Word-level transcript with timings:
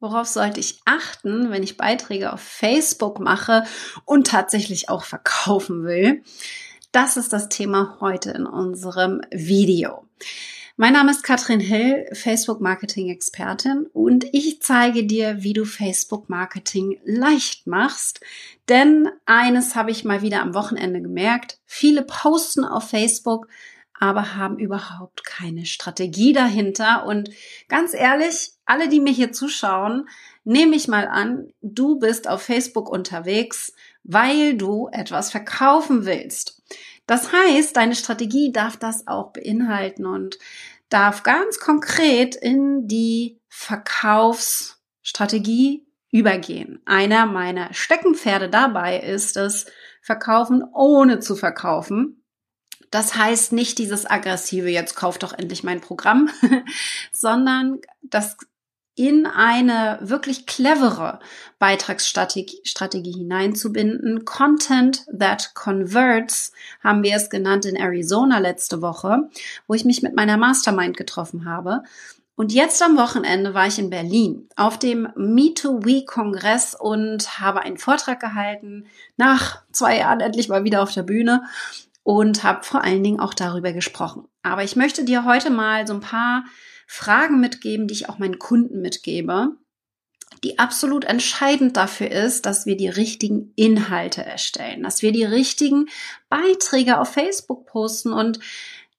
Worauf 0.00 0.26
sollte 0.26 0.60
ich 0.60 0.80
achten, 0.84 1.50
wenn 1.50 1.62
ich 1.62 1.76
Beiträge 1.76 2.32
auf 2.32 2.40
Facebook 2.40 3.20
mache 3.20 3.64
und 4.04 4.26
tatsächlich 4.26 4.88
auch 4.88 5.04
verkaufen 5.04 5.84
will? 5.84 6.22
Das 6.92 7.16
ist 7.16 7.32
das 7.32 7.48
Thema 7.48 7.98
heute 8.00 8.30
in 8.30 8.46
unserem 8.46 9.20
Video. 9.30 10.04
Mein 10.76 10.94
Name 10.94 11.12
ist 11.12 11.22
Katrin 11.22 11.60
Hill, 11.60 12.06
Facebook 12.12 12.60
Marketing 12.60 13.08
Expertin 13.08 13.86
und 13.92 14.26
ich 14.32 14.60
zeige 14.60 15.06
dir, 15.06 15.44
wie 15.44 15.52
du 15.52 15.64
Facebook 15.64 16.28
Marketing 16.28 16.98
leicht 17.04 17.68
machst. 17.68 18.18
Denn 18.68 19.08
eines 19.24 19.76
habe 19.76 19.92
ich 19.92 20.04
mal 20.04 20.22
wieder 20.22 20.42
am 20.42 20.52
Wochenende 20.54 21.00
gemerkt. 21.00 21.58
Viele 21.64 22.02
posten 22.02 22.64
auf 22.64 22.90
Facebook, 22.90 23.46
aber 23.98 24.34
haben 24.34 24.58
überhaupt 24.58 25.24
keine 25.24 25.64
Strategie 25.66 26.32
dahinter. 26.32 27.04
Und 27.06 27.30
ganz 27.68 27.94
ehrlich, 27.94 28.52
alle, 28.66 28.88
die 28.88 28.98
mir 29.00 29.12
hier 29.12 29.32
zuschauen, 29.32 30.08
nehme 30.44 30.76
ich 30.76 30.88
mal 30.88 31.06
an, 31.06 31.52
du 31.62 31.98
bist 31.98 32.28
auf 32.28 32.42
Facebook 32.42 32.88
unterwegs, 32.88 33.72
weil 34.02 34.56
du 34.56 34.88
etwas 34.92 35.30
verkaufen 35.30 36.06
willst. 36.06 36.62
Das 37.06 37.32
heißt, 37.32 37.76
deine 37.76 37.94
Strategie 37.94 38.50
darf 38.52 38.76
das 38.76 39.06
auch 39.06 39.32
beinhalten 39.32 40.04
und 40.06 40.38
darf 40.88 41.22
ganz 41.22 41.60
konkret 41.60 42.34
in 42.34 42.88
die 42.88 43.38
Verkaufsstrategie 43.48 45.86
übergehen. 46.10 46.80
Einer 46.86 47.26
meiner 47.26 47.74
Steckenpferde 47.74 48.48
dabei 48.48 49.00
ist 49.00 49.36
es, 49.36 49.66
verkaufen 50.00 50.64
ohne 50.72 51.20
zu 51.20 51.36
verkaufen. 51.36 52.23
Das 52.94 53.16
heißt 53.16 53.50
nicht 53.50 53.78
dieses 53.78 54.08
aggressive, 54.08 54.68
jetzt 54.68 54.94
kauf 54.94 55.18
doch 55.18 55.32
endlich 55.32 55.64
mein 55.64 55.80
Programm, 55.80 56.30
sondern 57.12 57.80
das 58.02 58.36
in 58.94 59.26
eine 59.26 59.98
wirklich 60.00 60.46
clevere 60.46 61.18
Beitragsstrategie 61.58 63.10
hineinzubinden. 63.10 64.24
Content 64.24 65.06
that 65.06 65.56
converts 65.56 66.52
haben 66.84 67.02
wir 67.02 67.16
es 67.16 67.30
genannt 67.30 67.64
in 67.64 67.74
Arizona 67.74 68.38
letzte 68.38 68.80
Woche, 68.80 69.28
wo 69.66 69.74
ich 69.74 69.84
mich 69.84 70.02
mit 70.02 70.14
meiner 70.14 70.36
Mastermind 70.36 70.96
getroffen 70.96 71.46
habe. 71.46 71.82
Und 72.36 72.52
jetzt 72.52 72.80
am 72.80 72.96
Wochenende 72.96 73.54
war 73.54 73.66
ich 73.66 73.80
in 73.80 73.90
Berlin 73.90 74.48
auf 74.54 74.78
dem 74.78 75.08
Me2We-Kongress 75.16 76.76
und 76.76 77.40
habe 77.40 77.62
einen 77.62 77.78
Vortrag 77.78 78.20
gehalten, 78.20 78.86
nach 79.16 79.64
zwei 79.72 79.98
Jahren 79.98 80.20
endlich 80.20 80.48
mal 80.48 80.62
wieder 80.62 80.80
auf 80.80 80.92
der 80.92 81.02
Bühne 81.02 81.42
und 82.04 82.44
habe 82.44 82.62
vor 82.62 82.84
allen 82.84 83.02
Dingen 83.02 83.18
auch 83.18 83.34
darüber 83.34 83.72
gesprochen. 83.72 84.28
Aber 84.42 84.62
ich 84.62 84.76
möchte 84.76 85.04
dir 85.04 85.24
heute 85.24 85.50
mal 85.50 85.86
so 85.86 85.94
ein 85.94 86.00
paar 86.00 86.44
Fragen 86.86 87.40
mitgeben, 87.40 87.88
die 87.88 87.94
ich 87.94 88.08
auch 88.08 88.18
meinen 88.18 88.38
Kunden 88.38 88.80
mitgebe, 88.80 89.56
die 90.44 90.58
absolut 90.58 91.06
entscheidend 91.06 91.76
dafür 91.76 92.10
ist, 92.10 92.44
dass 92.44 92.66
wir 92.66 92.76
die 92.76 92.88
richtigen 92.88 93.52
Inhalte 93.56 94.22
erstellen, 94.22 94.82
dass 94.82 95.00
wir 95.00 95.12
die 95.12 95.24
richtigen 95.24 95.86
Beiträge 96.28 97.00
auf 97.00 97.12
Facebook 97.12 97.66
posten 97.66 98.12
und 98.12 98.38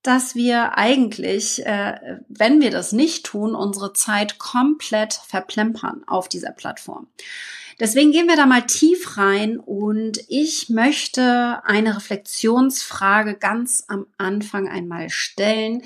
dass 0.01 0.35
wir 0.35 0.77
eigentlich, 0.77 1.65
äh, 1.65 2.19
wenn 2.27 2.61
wir 2.61 2.71
das 2.71 2.91
nicht 2.91 3.25
tun, 3.25 3.55
unsere 3.55 3.93
Zeit 3.93 4.39
komplett 4.39 5.13
verplempern 5.13 6.03
auf 6.07 6.29
dieser 6.29 6.51
Plattform. 6.51 7.07
Deswegen 7.79 8.11
gehen 8.11 8.27
wir 8.27 8.37
da 8.37 8.45
mal 8.45 8.65
tief 8.65 9.17
rein 9.17 9.57
und 9.57 10.19
ich 10.29 10.69
möchte 10.69 11.61
eine 11.65 11.97
Reflexionsfrage 11.97 13.35
ganz 13.35 13.83
am 13.87 14.07
Anfang 14.17 14.69
einmal 14.69 15.09
stellen. 15.09 15.81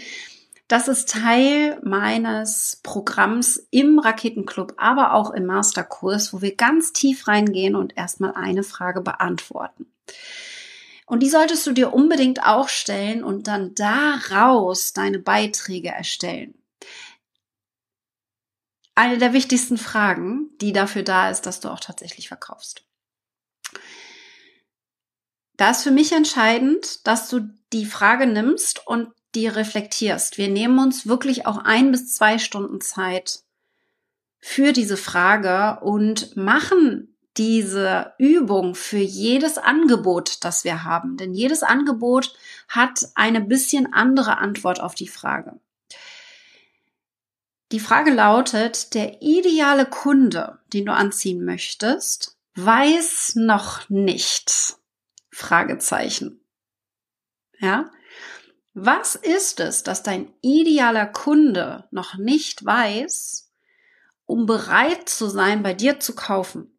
Das 0.67 0.87
ist 0.87 1.09
Teil 1.09 1.79
meines 1.81 2.79
Programms 2.83 3.65
im 3.71 3.97
Raketenclub, 3.97 4.73
aber 4.77 5.13
auch 5.13 5.31
im 5.31 5.47
Masterkurs, 5.47 6.31
wo 6.31 6.43
wir 6.43 6.55
ganz 6.55 6.93
tief 6.93 7.27
reingehen 7.27 7.75
und 7.75 7.97
erstmal 7.97 8.33
eine 8.35 8.61
Frage 8.61 9.01
beantworten. 9.01 9.87
Und 11.07 11.23
die 11.23 11.29
solltest 11.29 11.65
du 11.65 11.71
dir 11.71 11.91
unbedingt 11.91 12.45
auch 12.45 12.69
stellen 12.69 13.23
und 13.23 13.47
dann 13.47 13.73
daraus 13.73 14.93
deine 14.93 15.17
Beiträge 15.17 15.89
erstellen 15.89 16.58
eine 18.99 19.17
der 19.17 19.31
wichtigsten 19.31 19.77
Fragen, 19.77 20.49
die 20.59 20.73
dafür 20.73 21.03
da 21.03 21.29
ist, 21.29 21.45
dass 21.45 21.61
du 21.61 21.69
auch 21.69 21.79
tatsächlich 21.79 22.27
verkaufst. 22.27 22.83
Da 25.55 25.71
ist 25.71 25.83
für 25.83 25.91
mich 25.91 26.11
entscheidend, 26.11 27.07
dass 27.07 27.29
du 27.29 27.49
die 27.71 27.85
Frage 27.85 28.27
nimmst 28.27 28.85
und 28.85 29.07
die 29.35 29.47
reflektierst. 29.47 30.37
Wir 30.37 30.49
nehmen 30.49 30.79
uns 30.79 31.07
wirklich 31.07 31.45
auch 31.45 31.59
ein 31.59 31.91
bis 31.91 32.13
zwei 32.13 32.39
Stunden 32.39 32.81
Zeit 32.81 33.39
für 34.37 34.73
diese 34.73 34.97
Frage 34.97 35.79
und 35.81 36.35
machen 36.35 37.15
diese 37.37 38.13
Übung 38.17 38.75
für 38.75 38.97
jedes 38.97 39.57
Angebot, 39.57 40.43
das 40.43 40.65
wir 40.65 40.83
haben. 40.83 41.15
Denn 41.15 41.33
jedes 41.33 41.63
Angebot 41.63 42.33
hat 42.67 43.07
eine 43.15 43.39
bisschen 43.39 43.93
andere 43.93 44.39
Antwort 44.39 44.81
auf 44.81 44.93
die 44.93 45.07
Frage. 45.07 45.57
Die 47.71 47.79
Frage 47.79 48.11
lautet, 48.11 48.95
der 48.95 49.21
ideale 49.21 49.85
Kunde, 49.85 50.59
den 50.73 50.85
du 50.85 50.93
anziehen 50.93 51.45
möchtest, 51.45 52.37
weiß 52.55 53.33
noch 53.35 53.89
nicht. 53.89 54.77
Fragezeichen. 55.31 56.43
Ja? 57.59 57.91
Was 58.73 59.15
ist 59.15 59.59
es, 59.59 59.83
dass 59.83 60.03
dein 60.03 60.33
idealer 60.41 61.05
Kunde 61.05 61.87
noch 61.91 62.17
nicht 62.17 62.65
weiß, 62.65 63.51
um 64.25 64.45
bereit 64.45 65.09
zu 65.09 65.27
sein, 65.27 65.61
bei 65.61 65.73
dir 65.73 65.99
zu 65.99 66.15
kaufen? 66.15 66.77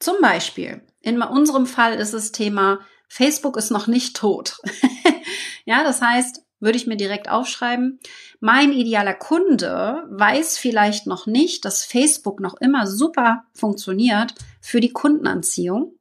Zum 0.00 0.16
Beispiel, 0.20 0.84
in 1.00 1.22
unserem 1.22 1.66
Fall 1.66 1.94
ist 1.94 2.12
es 2.12 2.32
Thema, 2.32 2.80
Facebook 3.08 3.56
ist 3.56 3.70
noch 3.70 3.86
nicht 3.86 4.16
tot. 4.16 4.58
ja, 5.64 5.84
das 5.84 6.00
heißt, 6.00 6.44
würde 6.62 6.78
ich 6.78 6.86
mir 6.86 6.96
direkt 6.96 7.28
aufschreiben. 7.28 7.98
Mein 8.40 8.72
idealer 8.72 9.14
Kunde 9.14 10.04
weiß 10.08 10.56
vielleicht 10.56 11.06
noch 11.06 11.26
nicht, 11.26 11.64
dass 11.64 11.84
Facebook 11.84 12.40
noch 12.40 12.54
immer 12.60 12.86
super 12.86 13.44
funktioniert 13.52 14.34
für 14.60 14.80
die 14.80 14.92
Kundenanziehung. 14.92 15.96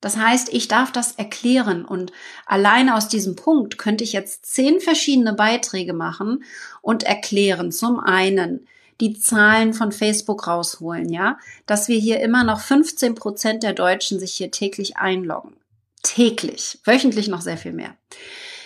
Das 0.00 0.16
heißt, 0.16 0.50
ich 0.52 0.68
darf 0.68 0.92
das 0.92 1.12
erklären 1.12 1.84
und 1.84 2.12
alleine 2.46 2.94
aus 2.96 3.08
diesem 3.08 3.36
Punkt 3.36 3.76
könnte 3.76 4.04
ich 4.04 4.12
jetzt 4.12 4.46
zehn 4.46 4.80
verschiedene 4.80 5.34
Beiträge 5.34 5.92
machen 5.92 6.44
und 6.80 7.02
erklären. 7.02 7.72
Zum 7.72 7.98
einen 8.00 8.66
die 9.00 9.18
Zahlen 9.18 9.74
von 9.74 9.92
Facebook 9.92 10.46
rausholen, 10.46 11.10
ja, 11.10 11.38
dass 11.66 11.88
wir 11.88 11.98
hier 11.98 12.20
immer 12.20 12.44
noch 12.44 12.60
15 12.60 13.14
Prozent 13.14 13.62
der 13.62 13.72
Deutschen 13.72 14.18
sich 14.18 14.32
hier 14.34 14.50
täglich 14.50 14.96
einloggen. 14.96 15.56
Täglich, 16.02 16.78
wöchentlich 16.84 17.28
noch 17.28 17.40
sehr 17.42 17.58
viel 17.58 17.72
mehr 17.72 17.94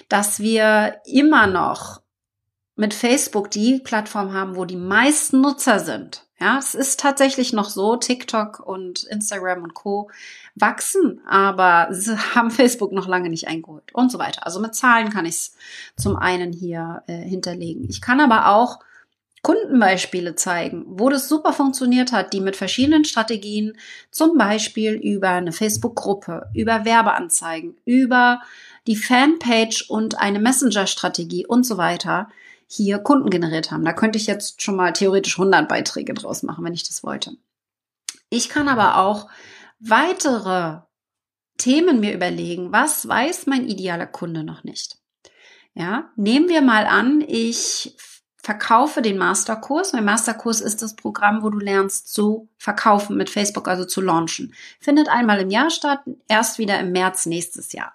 dass 0.09 0.41
wir 0.41 1.01
immer 1.07 1.47
noch 1.47 2.03
mit 2.77 2.95
Facebook 2.95 3.51
die 3.51 3.79
Plattform 3.79 4.33
haben, 4.33 4.57
wo 4.57 4.65
die 4.65 4.77
meisten 4.77 5.41
Nutzer 5.41 5.79
sind. 5.79 6.25
Ja, 6.41 6.59
es 6.59 6.75
ist 6.75 6.99
tatsächlich 6.99 7.53
noch 7.53 7.71
so, 7.71 7.97
TikTok 7.97 8.59
und 8.59 9.05
Instagram 9.05 9.63
und 9.63 9.75
Co. 9.75 10.11
wachsen, 10.57 11.21
aber 11.27 11.89
sie 11.93 12.19
haben 12.35 12.51
Facebook 12.51 12.93
noch 12.93 13.07
lange 13.07 13.31
nicht 13.31 13.47
eingeholt 13.47 13.95
und 13.95 14.11
so 14.11 14.19
weiter. 14.19 14.45
Also 14.45 14.61
mit 14.61 14.75
Zahlen 14.75 15.11
kann 15.11 15.27
ich 15.27 15.35
es 15.37 15.57
zum 15.97 16.17
einen 16.17 16.53
hier 16.53 17.03
äh, 17.07 17.17
hinterlegen. 17.17 17.89
Ich 17.89 18.01
kann 18.01 18.21
aber 18.21 18.49
auch 18.49 18.81
Kundenbeispiele 19.43 20.35
zeigen, 20.35 20.85
wo 20.87 21.11
das 21.11 21.29
super 21.29 21.53
funktioniert 21.53 22.13
hat, 22.13 22.33
die 22.33 22.41
mit 22.41 22.57
verschiedenen 22.57 23.05
Strategien, 23.05 23.77
zum 24.11 24.39
Beispiel 24.39 24.95
über 24.95 25.29
eine 25.29 25.53
Facebook-Gruppe, 25.53 26.49
über 26.55 26.85
Werbeanzeigen, 26.87 27.77
über 27.85 28.41
die 28.87 28.97
Fanpage 28.97 29.89
und 29.89 30.19
eine 30.19 30.39
Messenger-Strategie 30.39 31.47
und 31.47 31.65
so 31.65 31.77
weiter 31.77 32.29
hier 32.67 32.99
Kunden 32.99 33.31
generiert 33.31 33.71
haben. 33.71 33.85
Da 33.85 33.93
könnte 33.93 34.19
ich 34.19 34.27
jetzt 34.27 34.63
schon 34.63 34.77
mal 34.77 34.93
theoretisch 34.93 35.39
100 35.39 35.69
Beiträge 35.69 36.15
draus 36.15 36.43
machen, 36.43 36.65
wenn 36.65 36.75
ich 36.75 36.87
das 36.87 37.03
wollte. 37.03 37.37
Ich 38.31 38.49
kann 38.49 38.69
aber 38.69 38.99
auch 38.99 39.29
weitere 39.79 40.81
Themen 41.57 42.01
mir 42.01 42.15
überlegen. 42.15 42.73
Was 42.73 43.07
weiß 43.07 43.47
mein 43.47 43.69
idealer 43.69 44.07
Kunde 44.07 44.45
noch 44.45 44.65
nicht? 44.65 44.99
Ja, 45.75 46.11
nehmen 46.17 46.49
wir 46.49 46.63
mal 46.63 46.87
an, 46.87 47.23
ich 47.27 47.97
verkaufe 48.37 49.03
den 49.03 49.17
Masterkurs. 49.19 49.93
Mein 49.93 50.05
Masterkurs 50.05 50.61
ist 50.61 50.83
das 50.83 50.95
Programm, 50.97 51.43
wo 51.43 51.51
du 51.51 51.59
lernst 51.59 52.13
zu 52.13 52.49
verkaufen 52.59 53.17
mit 53.17 53.31
Facebook, 53.31 53.69
also 53.69 53.85
zu 53.85 54.01
launchen. 54.01 54.55
Findet 54.81 55.09
einmal 55.09 55.41
im 55.41 55.51
Jahr 55.51 55.71
statt, 55.71 56.01
erst 56.29 56.59
wieder 56.59 56.79
im 56.79 56.93
März 56.93 57.27
nächstes 57.27 57.73
Jahr. 57.73 57.95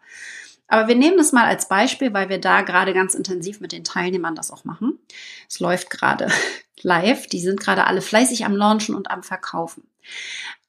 Aber 0.70 0.88
wir 0.88 0.96
nehmen 0.96 1.18
das 1.18 1.32
mal 1.32 1.46
als 1.46 1.68
Beispiel, 1.68 2.14
weil 2.14 2.30
wir 2.30 2.40
da 2.40 2.62
gerade 2.62 2.94
ganz 2.94 3.16
intensiv 3.16 3.60
mit 3.60 3.72
den 3.72 3.84
Teilnehmern 3.84 4.36
das 4.36 4.52
auch 4.52 4.64
machen. 4.64 5.00
Es 5.50 5.60
läuft 5.60 5.90
gerade 5.90 6.32
live. 6.82 7.28
Die 7.28 7.42
sind 7.42 7.60
gerade 7.60 7.88
alle 7.88 8.02
fleißig 8.02 8.46
am 8.46 8.56
Launchen 8.56 8.96
und 8.96 9.12
am 9.12 9.24
Verkaufen. 9.24 9.84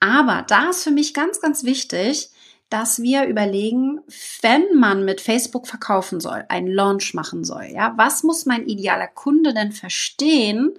Aber 0.00 0.44
da 0.49 0.70
ist 0.70 0.82
für 0.82 0.91
mich 0.91 1.14
ganz, 1.14 1.41
ganz 1.41 1.64
wichtig, 1.64 2.31
dass 2.70 3.02
wir 3.02 3.25
überlegen, 3.25 4.00
wenn 4.43 4.79
man 4.79 5.05
mit 5.05 5.20
Facebook 5.20 5.67
verkaufen 5.67 6.20
soll, 6.20 6.44
einen 6.49 6.69
Launch 6.69 7.14
machen 7.14 7.44
soll, 7.44 7.64
ja, 7.64 7.93
was 7.96 8.23
muss 8.23 8.46
mein 8.46 8.67
idealer 8.67 9.08
Kunde 9.08 9.53
denn 9.53 9.73
verstehen, 9.73 10.73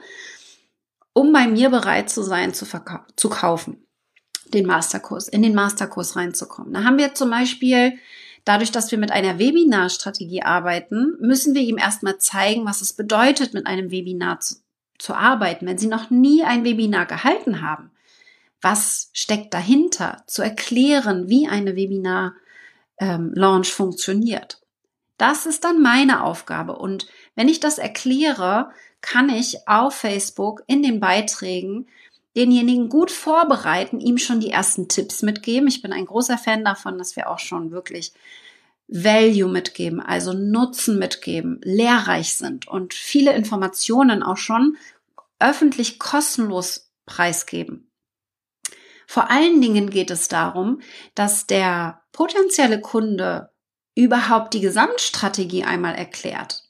um 1.13 1.33
bei 1.33 1.47
mir 1.47 1.69
bereit 1.69 2.09
zu 2.09 2.23
sein, 2.23 2.53
zu, 2.53 2.65
zu 3.17 3.29
kaufen, 3.29 3.85
den 4.53 4.65
Masterkurs, 4.65 5.27
in 5.27 5.43
den 5.43 5.53
Masterkurs 5.53 6.15
reinzukommen. 6.15 6.73
Da 6.73 6.85
haben 6.85 6.97
wir 6.97 7.13
zum 7.13 7.29
Beispiel, 7.29 7.99
dadurch, 8.45 8.71
dass 8.71 8.91
wir 8.91 8.97
mit 8.97 9.11
einer 9.11 9.39
Webinarstrategie 9.39 10.43
arbeiten, 10.43 11.15
müssen 11.19 11.53
wir 11.55 11.61
ihm 11.61 11.77
erstmal 11.77 12.17
zeigen, 12.17 12.65
was 12.65 12.81
es 12.81 12.93
bedeutet, 12.93 13.53
mit 13.53 13.67
einem 13.67 13.91
Webinar 13.91 14.39
zu, 14.39 14.55
zu 14.97 15.13
arbeiten. 15.13 15.65
Wenn 15.65 15.77
Sie 15.77 15.87
noch 15.87 16.09
nie 16.09 16.43
ein 16.43 16.63
Webinar 16.63 17.05
gehalten 17.05 17.61
haben, 17.61 17.91
was 18.61 19.09
steckt 19.13 19.53
dahinter, 19.53 20.23
zu 20.27 20.41
erklären, 20.41 21.29
wie 21.29 21.47
eine 21.47 21.75
Webinar-Launch 21.75 23.69
ähm, 23.69 23.73
funktioniert. 23.73 24.61
Das 25.17 25.45
ist 25.45 25.63
dann 25.63 25.81
meine 25.81 26.23
Aufgabe. 26.23 26.75
Und 26.75 27.07
wenn 27.35 27.49
ich 27.49 27.59
das 27.59 27.77
erkläre, 27.77 28.71
kann 29.01 29.29
ich 29.29 29.67
auf 29.67 29.95
Facebook 29.95 30.63
in 30.67 30.83
den 30.83 30.99
Beiträgen 30.99 31.87
denjenigen 32.35 32.89
gut 32.89 33.11
vorbereiten, 33.11 33.99
ihm 33.99 34.17
schon 34.17 34.39
die 34.39 34.51
ersten 34.51 34.87
Tipps 34.87 35.21
mitgeben. 35.21 35.67
Ich 35.67 35.81
bin 35.81 35.93
ein 35.93 36.05
großer 36.05 36.37
Fan 36.37 36.63
davon, 36.63 36.97
dass 36.97 37.15
wir 37.15 37.29
auch 37.29 37.39
schon 37.39 37.71
wirklich 37.71 38.13
Value 38.87 39.49
mitgeben, 39.49 40.01
also 40.01 40.33
Nutzen 40.33 40.99
mitgeben, 40.99 41.59
lehrreich 41.63 42.35
sind 42.35 42.67
und 42.67 42.93
viele 42.93 43.33
Informationen 43.33 44.21
auch 44.21 44.37
schon 44.37 44.77
öffentlich 45.39 45.97
kostenlos 45.97 46.91
preisgeben. 47.05 47.89
Vor 49.07 49.29
allen 49.29 49.61
Dingen 49.61 49.89
geht 49.89 50.11
es 50.11 50.27
darum, 50.27 50.81
dass 51.15 51.47
der 51.47 52.01
potenzielle 52.11 52.79
Kunde 52.79 53.51
überhaupt 53.95 54.53
die 54.53 54.61
Gesamtstrategie 54.61 55.63
einmal 55.63 55.95
erklärt 55.95 56.63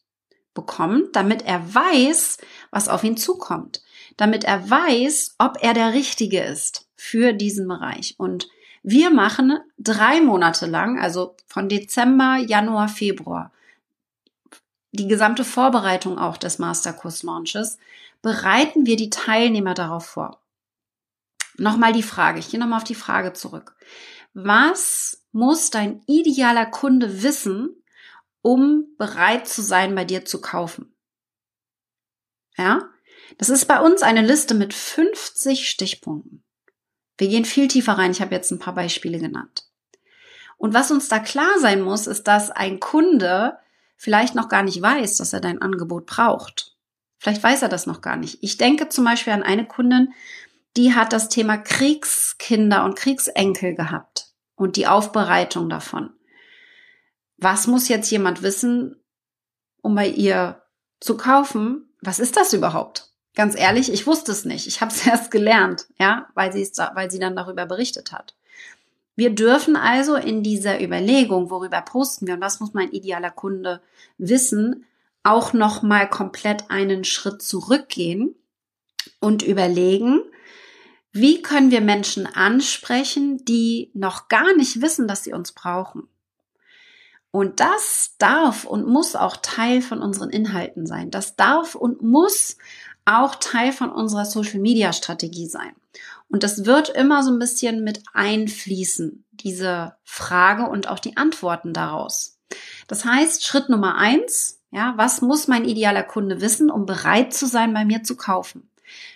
bekommt, 0.53 1.15
damit 1.15 1.43
er 1.43 1.73
weiß, 1.73 2.37
was 2.71 2.89
auf 2.89 3.03
ihn 3.03 3.15
zukommt, 3.15 3.83
damit 4.21 4.43
er 4.43 4.69
weiß, 4.69 5.33
ob 5.39 5.57
er 5.63 5.73
der 5.73 5.93
Richtige 5.93 6.43
ist 6.43 6.87
für 6.95 7.33
diesen 7.33 7.67
Bereich. 7.67 8.13
Und 8.19 8.49
wir 8.83 9.09
machen 9.09 9.57
drei 9.79 10.21
Monate 10.21 10.67
lang, 10.67 10.99
also 10.99 11.35
von 11.47 11.67
Dezember, 11.67 12.35
Januar, 12.37 12.87
Februar, 12.87 13.51
die 14.91 15.07
gesamte 15.07 15.43
Vorbereitung 15.43 16.19
auch 16.19 16.37
des 16.37 16.59
Masterkurs-Launches, 16.59 17.79
bereiten 18.21 18.85
wir 18.85 18.95
die 18.95 19.09
Teilnehmer 19.09 19.73
darauf 19.73 20.05
vor. 20.05 20.39
Nochmal 21.57 21.91
die 21.91 22.03
Frage, 22.03 22.37
ich 22.37 22.51
gehe 22.51 22.59
nochmal 22.59 22.77
auf 22.77 22.83
die 22.83 22.93
Frage 22.93 23.33
zurück. 23.33 23.75
Was 24.35 25.23
muss 25.31 25.71
dein 25.71 26.03
idealer 26.05 26.67
Kunde 26.67 27.23
wissen, 27.23 27.75
um 28.43 28.85
bereit 28.99 29.47
zu 29.47 29.63
sein, 29.63 29.95
bei 29.95 30.05
dir 30.05 30.25
zu 30.25 30.41
kaufen? 30.41 30.93
Ja? 32.55 32.87
Das 33.37 33.49
ist 33.49 33.65
bei 33.65 33.79
uns 33.79 34.01
eine 34.01 34.21
Liste 34.21 34.53
mit 34.53 34.73
50 34.73 35.67
Stichpunkten. 35.67 36.43
Wir 37.17 37.27
gehen 37.27 37.45
viel 37.45 37.67
tiefer 37.67 37.93
rein. 37.93 38.11
Ich 38.11 38.21
habe 38.21 38.33
jetzt 38.33 38.51
ein 38.51 38.59
paar 38.59 38.75
Beispiele 38.75 39.19
genannt. 39.19 39.67
Und 40.57 40.73
was 40.73 40.91
uns 40.91 41.07
da 41.07 41.19
klar 41.19 41.59
sein 41.59 41.81
muss, 41.81 42.07
ist, 42.07 42.27
dass 42.27 42.51
ein 42.51 42.79
Kunde 42.79 43.57
vielleicht 43.95 44.35
noch 44.35 44.49
gar 44.49 44.63
nicht 44.63 44.81
weiß, 44.81 45.17
dass 45.17 45.33
er 45.33 45.41
dein 45.41 45.61
Angebot 45.61 46.05
braucht. 46.05 46.75
Vielleicht 47.19 47.43
weiß 47.43 47.61
er 47.61 47.69
das 47.69 47.85
noch 47.85 48.01
gar 48.01 48.15
nicht. 48.15 48.39
Ich 48.41 48.57
denke 48.57 48.89
zum 48.89 49.05
Beispiel 49.05 49.33
an 49.33 49.43
eine 49.43 49.67
Kundin, 49.67 50.13
die 50.77 50.95
hat 50.95 51.13
das 51.13 51.29
Thema 51.29 51.57
Kriegskinder 51.57 52.83
und 52.85 52.95
Kriegsenkel 52.95 53.75
gehabt 53.75 54.33
und 54.55 54.75
die 54.75 54.87
Aufbereitung 54.87 55.69
davon. 55.69 56.11
Was 57.37 57.67
muss 57.67 57.89
jetzt 57.89 58.09
jemand 58.09 58.41
wissen, 58.41 59.03
um 59.81 59.95
bei 59.95 60.07
ihr 60.07 60.63
zu 60.99 61.17
kaufen? 61.17 61.93
Was 62.01 62.19
ist 62.19 62.37
das 62.37 62.53
überhaupt? 62.53 63.10
Ganz 63.35 63.57
ehrlich, 63.57 63.91
ich 63.91 64.05
wusste 64.07 64.31
es 64.31 64.45
nicht. 64.45 64.67
Ich 64.67 64.81
habe 64.81 64.91
es 64.91 65.05
erst 65.07 65.31
gelernt, 65.31 65.87
ja, 65.99 66.27
weil 66.33 66.51
sie 66.51 66.63
weil 66.95 67.09
sie 67.09 67.19
dann 67.19 67.35
darüber 67.35 67.65
berichtet 67.65 68.11
hat. 68.11 68.35
Wir 69.15 69.29
dürfen 69.29 69.75
also 69.75 70.15
in 70.15 70.41
dieser 70.41 70.81
Überlegung, 70.81 71.49
worüber 71.49 71.81
posten 71.81 72.27
wir 72.27 72.35
und 72.35 72.41
was 72.41 72.59
muss 72.59 72.73
mein 72.73 72.91
idealer 72.91 73.31
Kunde 73.31 73.81
wissen, 74.17 74.85
auch 75.23 75.53
noch 75.53 75.81
mal 75.83 76.09
komplett 76.09 76.71
einen 76.71 77.03
Schritt 77.03 77.41
zurückgehen 77.41 78.35
und 79.19 79.43
überlegen, 79.43 80.21
wie 81.11 81.41
können 81.41 81.71
wir 81.71 81.81
Menschen 81.81 82.25
ansprechen, 82.25 83.43
die 83.43 83.91
noch 83.93 84.29
gar 84.29 84.55
nicht 84.55 84.81
wissen, 84.81 85.07
dass 85.07 85.23
sie 85.23 85.33
uns 85.33 85.51
brauchen? 85.51 86.07
Und 87.31 87.59
das 87.59 88.15
darf 88.17 88.65
und 88.65 88.87
muss 88.87 89.15
auch 89.15 89.37
Teil 89.37 89.81
von 89.81 90.01
unseren 90.01 90.29
Inhalten 90.29 90.85
sein. 90.85 91.11
Das 91.11 91.35
darf 91.35 91.75
und 91.75 92.01
muss 92.01 92.57
auch 93.05 93.35
Teil 93.35 93.71
von 93.71 93.91
unserer 93.91 94.25
Social-Media-Strategie 94.25 95.47
sein. 95.47 95.73
Und 96.29 96.43
das 96.43 96.65
wird 96.65 96.89
immer 96.89 97.23
so 97.23 97.31
ein 97.31 97.39
bisschen 97.39 97.83
mit 97.83 98.03
einfließen, 98.13 99.25
diese 99.31 99.95
Frage 100.03 100.67
und 100.67 100.87
auch 100.87 100.99
die 100.99 101.17
Antworten 101.17 101.73
daraus. 101.73 102.37
Das 102.87 103.05
heißt, 103.05 103.45
Schritt 103.45 103.69
Nummer 103.69 103.97
eins, 103.97 104.59
ja, 104.71 104.93
was 104.95 105.21
muss 105.21 105.47
mein 105.47 105.65
idealer 105.65 106.03
Kunde 106.03 106.39
wissen, 106.39 106.71
um 106.71 106.85
bereit 106.85 107.33
zu 107.33 107.45
sein, 107.45 107.73
bei 107.73 107.83
mir 107.83 108.03
zu 108.03 108.15
kaufen? 108.15 108.69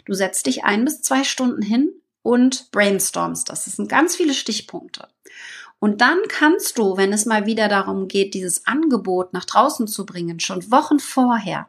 Du 0.05 0.13
setzt 0.13 0.45
dich 0.45 0.65
ein 0.65 0.83
bis 0.83 1.01
zwei 1.01 1.23
Stunden 1.23 1.61
hin 1.61 1.89
und 2.21 2.71
brainstormst 2.71 3.49
das. 3.49 3.65
Das 3.65 3.75
sind 3.75 3.87
ganz 3.87 4.15
viele 4.15 4.33
Stichpunkte. 4.33 5.07
Und 5.79 6.01
dann 6.01 6.19
kannst 6.27 6.77
du, 6.77 6.97
wenn 6.97 7.13
es 7.13 7.25
mal 7.25 7.45
wieder 7.45 7.67
darum 7.67 8.07
geht, 8.07 8.33
dieses 8.33 8.65
Angebot 8.65 9.33
nach 9.33 9.45
draußen 9.45 9.87
zu 9.87 10.05
bringen, 10.05 10.39
schon 10.39 10.71
Wochen 10.71 10.99
vorher 10.99 11.67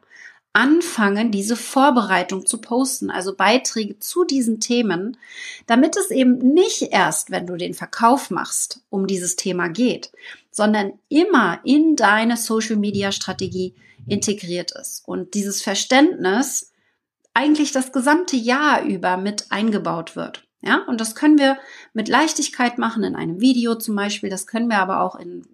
anfangen, 0.53 1.31
diese 1.31 1.55
Vorbereitung 1.55 2.45
zu 2.45 2.59
posten, 2.59 3.11
also 3.11 3.35
Beiträge 3.35 3.99
zu 3.99 4.23
diesen 4.23 4.59
Themen, 4.59 5.17
damit 5.67 5.97
es 5.97 6.09
eben 6.09 6.37
nicht 6.39 6.91
erst, 6.91 7.29
wenn 7.29 7.45
du 7.45 7.57
den 7.57 7.73
Verkauf 7.73 8.31
machst, 8.31 8.81
um 8.89 9.05
dieses 9.07 9.35
Thema 9.35 9.67
geht, 9.67 10.11
sondern 10.49 10.93
immer 11.09 11.59
in 11.63 11.95
deine 11.95 12.37
Social-Media-Strategie 12.37 13.75
integriert 14.07 14.71
ist. 14.71 15.03
Und 15.05 15.33
dieses 15.33 15.61
Verständnis, 15.61 16.71
eigentlich 17.33 17.71
das 17.71 17.91
gesamte 17.91 18.35
Jahr 18.35 18.83
über 18.83 19.17
mit 19.17 19.51
eingebaut 19.51 20.15
wird. 20.15 20.47
Ja, 20.61 20.83
und 20.87 20.99
das 20.99 21.13
können 21.13 21.37
wir 21.37 21.59
mit 21.93 22.07
Leichtigkeit 22.07 22.79
machen 22.79 23.03
in 23.03 23.15
einem 23.15 23.39
Video 23.39 23.75
zum 23.75 23.95
Beispiel. 23.95 24.31
Das 24.31 24.47
können 24.47 24.69
wir 24.69 24.79
aber 24.79 25.01
auch 25.01 25.15
in 25.15 25.45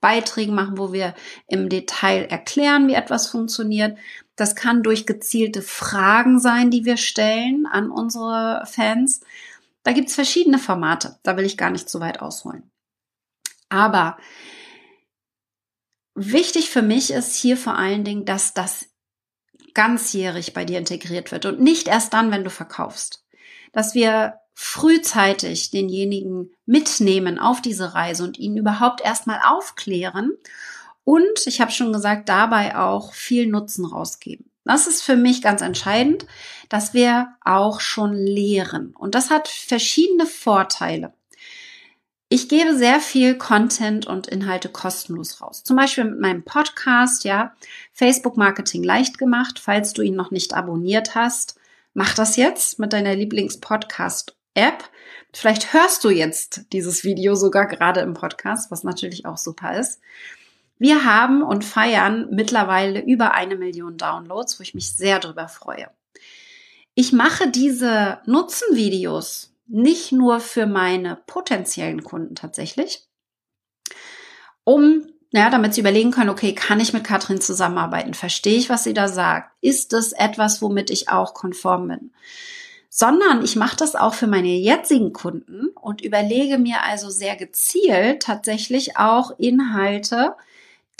Beiträgen 0.00 0.54
machen, 0.54 0.78
wo 0.78 0.92
wir 0.92 1.14
im 1.48 1.68
Detail 1.68 2.26
erklären, 2.26 2.86
wie 2.86 2.94
etwas 2.94 3.26
funktioniert. 3.26 3.98
Das 4.36 4.56
kann 4.56 4.82
durch 4.82 5.06
gezielte 5.06 5.62
Fragen 5.62 6.40
sein, 6.40 6.70
die 6.70 6.84
wir 6.84 6.96
stellen 6.96 7.66
an 7.66 7.90
unsere 7.90 8.64
Fans. 8.66 9.20
Da 9.84 9.92
gibt's 9.92 10.14
verschiedene 10.14 10.58
Formate. 10.58 11.18
Da 11.22 11.36
will 11.36 11.44
ich 11.44 11.56
gar 11.56 11.70
nicht 11.70 11.88
zu 11.88 12.00
weit 12.00 12.20
ausholen. 12.20 12.70
Aber 13.68 14.16
wichtig 16.14 16.70
für 16.70 16.82
mich 16.82 17.12
ist 17.12 17.34
hier 17.34 17.56
vor 17.56 17.76
allen 17.76 18.04
Dingen, 18.04 18.24
dass 18.24 18.54
das 18.54 18.86
ganzjährig 19.74 20.54
bei 20.54 20.64
dir 20.64 20.78
integriert 20.78 21.32
wird 21.32 21.46
und 21.46 21.60
nicht 21.60 21.88
erst 21.88 22.12
dann, 22.12 22.30
wenn 22.30 22.44
du 22.44 22.50
verkaufst. 22.50 23.24
Dass 23.72 23.94
wir 23.94 24.40
frühzeitig 24.54 25.70
denjenigen 25.70 26.52
mitnehmen 26.64 27.38
auf 27.40 27.60
diese 27.60 27.94
Reise 27.94 28.22
und 28.22 28.38
ihn 28.38 28.56
überhaupt 28.56 29.00
erstmal 29.00 29.40
aufklären 29.44 30.32
und 31.04 31.46
ich 31.46 31.60
habe 31.60 31.70
schon 31.70 31.92
gesagt, 31.92 32.28
dabei 32.28 32.76
auch 32.76 33.12
viel 33.12 33.46
Nutzen 33.46 33.84
rausgeben. 33.84 34.50
Das 34.64 34.86
ist 34.86 35.02
für 35.02 35.16
mich 35.16 35.42
ganz 35.42 35.60
entscheidend, 35.60 36.26
dass 36.70 36.94
wir 36.94 37.28
auch 37.44 37.80
schon 37.80 38.14
lehren. 38.14 38.94
Und 38.96 39.14
das 39.14 39.30
hat 39.30 39.48
verschiedene 39.48 40.24
Vorteile. 40.26 41.12
Ich 42.30 42.48
gebe 42.48 42.74
sehr 42.74 43.00
viel 43.00 43.36
Content 43.36 44.06
und 44.06 44.26
Inhalte 44.26 44.70
kostenlos 44.70 45.42
raus. 45.42 45.62
Zum 45.62 45.76
Beispiel 45.76 46.04
mit 46.04 46.18
meinem 46.18 46.42
Podcast, 46.42 47.24
ja, 47.24 47.54
Facebook 47.92 48.38
Marketing 48.38 48.82
leicht 48.82 49.18
gemacht. 49.18 49.60
Falls 49.62 49.92
du 49.92 50.00
ihn 50.00 50.16
noch 50.16 50.30
nicht 50.30 50.54
abonniert 50.54 51.14
hast, 51.14 51.56
mach 51.92 52.14
das 52.14 52.36
jetzt 52.36 52.78
mit 52.78 52.94
deiner 52.94 53.14
Lieblings-Podcast-App. 53.14 54.84
Vielleicht 55.34 55.74
hörst 55.74 56.02
du 56.02 56.08
jetzt 56.08 56.72
dieses 56.72 57.04
Video 57.04 57.34
sogar 57.34 57.66
gerade 57.66 58.00
im 58.00 58.14
Podcast, 58.14 58.70
was 58.70 58.82
natürlich 58.82 59.26
auch 59.26 59.38
super 59.38 59.78
ist. 59.78 60.00
Wir 60.84 61.06
haben 61.06 61.42
und 61.42 61.64
feiern 61.64 62.28
mittlerweile 62.30 63.02
über 63.02 63.32
eine 63.32 63.56
Million 63.56 63.96
Downloads, 63.96 64.58
wo 64.58 64.62
ich 64.62 64.74
mich 64.74 64.94
sehr 64.94 65.18
darüber 65.18 65.48
freue. 65.48 65.88
Ich 66.94 67.10
mache 67.10 67.48
diese 67.50 68.18
Nutzenvideos 68.26 69.54
nicht 69.66 70.12
nur 70.12 70.40
für 70.40 70.66
meine 70.66 71.16
potenziellen 71.26 72.04
Kunden 72.04 72.34
tatsächlich, 72.34 73.08
um 74.64 75.06
ja, 75.32 75.48
damit 75.48 75.72
sie 75.72 75.80
überlegen 75.80 76.10
können, 76.10 76.28
okay, 76.28 76.54
kann 76.54 76.80
ich 76.80 76.92
mit 76.92 77.02
Katrin 77.02 77.40
zusammenarbeiten? 77.40 78.12
Verstehe 78.12 78.58
ich, 78.58 78.68
was 78.68 78.84
sie 78.84 78.92
da 78.92 79.08
sagt? 79.08 79.52
Ist 79.62 79.94
es 79.94 80.12
etwas, 80.12 80.60
womit 80.60 80.90
ich 80.90 81.08
auch 81.08 81.32
konform 81.32 81.88
bin? 81.88 82.12
Sondern 82.90 83.42
ich 83.42 83.56
mache 83.56 83.78
das 83.78 83.96
auch 83.96 84.12
für 84.12 84.26
meine 84.26 84.48
jetzigen 84.48 85.14
Kunden 85.14 85.68
und 85.80 86.02
überlege 86.02 86.58
mir 86.58 86.82
also 86.82 87.08
sehr 87.08 87.36
gezielt 87.36 88.22
tatsächlich 88.22 88.98
auch 88.98 89.30
Inhalte, 89.38 90.36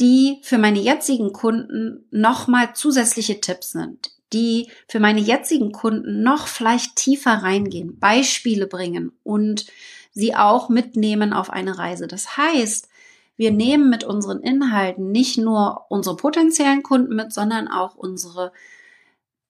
die 0.00 0.40
für 0.42 0.58
meine 0.58 0.80
jetzigen 0.80 1.32
Kunden 1.32 2.06
nochmal 2.10 2.74
zusätzliche 2.74 3.40
Tipps 3.40 3.72
sind, 3.72 4.10
die 4.32 4.70
für 4.88 5.00
meine 5.00 5.20
jetzigen 5.20 5.72
Kunden 5.72 6.22
noch 6.22 6.48
vielleicht 6.48 6.96
tiefer 6.96 7.30
reingehen, 7.30 7.98
Beispiele 7.98 8.66
bringen 8.66 9.12
und 9.22 9.66
sie 10.12 10.34
auch 10.34 10.68
mitnehmen 10.68 11.32
auf 11.32 11.50
eine 11.50 11.78
Reise. 11.78 12.06
Das 12.06 12.36
heißt, 12.36 12.88
wir 13.36 13.50
nehmen 13.50 13.90
mit 13.90 14.04
unseren 14.04 14.40
Inhalten 14.40 15.10
nicht 15.10 15.38
nur 15.38 15.86
unsere 15.88 16.16
potenziellen 16.16 16.82
Kunden 16.82 17.14
mit, 17.14 17.32
sondern 17.32 17.68
auch 17.68 17.96
unsere 17.96 18.52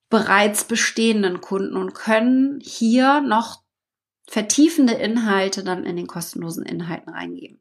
bereits 0.09 0.63
bestehenden 0.63 1.41
Kunden 1.41 1.75
und 1.75 1.93
können 1.93 2.59
hier 2.63 3.21
noch 3.21 3.61
vertiefende 4.27 4.93
Inhalte 4.93 5.63
dann 5.63 5.83
in 5.83 5.95
den 5.95 6.07
kostenlosen 6.07 6.65
Inhalten 6.65 7.13
reingeben. 7.13 7.59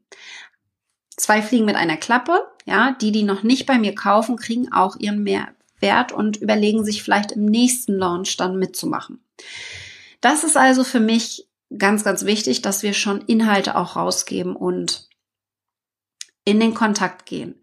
Zwei 1.16 1.42
Fliegen 1.42 1.64
mit 1.64 1.76
einer 1.76 1.96
Klappe, 1.96 2.46
ja, 2.64 2.96
die, 3.00 3.12
die 3.12 3.22
noch 3.22 3.42
nicht 3.42 3.66
bei 3.66 3.78
mir 3.78 3.94
kaufen, 3.94 4.36
kriegen 4.36 4.72
auch 4.72 4.96
ihren 4.96 5.22
Mehrwert 5.22 6.12
und 6.12 6.38
überlegen 6.38 6.84
sich 6.84 7.02
vielleicht 7.02 7.32
im 7.32 7.44
nächsten 7.44 7.94
Launch 7.94 8.36
dann 8.36 8.58
mitzumachen. 8.58 9.24
Das 10.20 10.44
ist 10.44 10.56
also 10.56 10.84
für 10.84 11.00
mich 11.00 11.46
ganz, 11.76 12.04
ganz 12.04 12.24
wichtig, 12.24 12.62
dass 12.62 12.82
wir 12.82 12.94
schon 12.94 13.20
Inhalte 13.22 13.76
auch 13.76 13.96
rausgeben 13.96 14.56
und 14.56 15.08
in 16.44 16.60
den 16.60 16.74
Kontakt 16.74 17.26
gehen. 17.26 17.60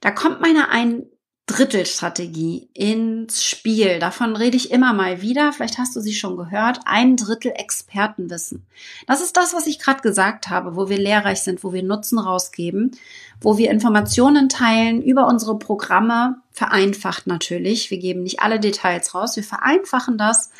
Da 0.00 0.10
kommt 0.10 0.40
meine 0.40 0.68
ein 0.68 1.06
Drittelstrategie 1.46 2.68
ins 2.74 3.44
Spiel. 3.44 4.00
Davon 4.00 4.34
rede 4.34 4.56
ich 4.56 4.72
immer 4.72 4.92
mal 4.92 5.22
wieder. 5.22 5.52
Vielleicht 5.52 5.78
hast 5.78 5.94
du 5.94 6.00
sie 6.00 6.12
schon 6.12 6.36
gehört. 6.36 6.80
Ein 6.86 7.16
Drittel 7.16 7.52
Expertenwissen. 7.54 8.66
Das 9.06 9.20
ist 9.20 9.36
das, 9.36 9.54
was 9.54 9.68
ich 9.68 9.78
gerade 9.78 10.00
gesagt 10.00 10.48
habe, 10.48 10.74
wo 10.74 10.88
wir 10.88 10.98
lehrreich 10.98 11.42
sind, 11.42 11.62
wo 11.62 11.72
wir 11.72 11.84
Nutzen 11.84 12.18
rausgeben, 12.18 12.98
wo 13.40 13.58
wir 13.58 13.70
Informationen 13.70 14.48
teilen 14.48 15.00
über 15.00 15.28
unsere 15.28 15.56
Programme, 15.56 16.42
vereinfacht 16.50 17.28
natürlich. 17.28 17.92
Wir 17.92 17.98
geben 17.98 18.24
nicht 18.24 18.40
alle 18.40 18.58
Details 18.58 19.14
raus. 19.14 19.36
Wir 19.36 19.44
vereinfachen 19.44 20.18
das 20.18 20.50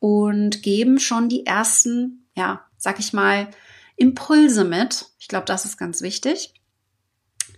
und 0.00 0.64
geben 0.64 0.98
schon 0.98 1.28
die 1.28 1.46
ersten, 1.46 2.26
ja, 2.34 2.60
sag 2.76 2.98
ich 2.98 3.12
mal, 3.12 3.46
Impulse 3.94 4.64
mit. 4.64 5.06
Ich 5.20 5.28
glaube, 5.28 5.46
das 5.46 5.64
ist 5.64 5.78
ganz 5.78 6.02
wichtig. 6.02 6.54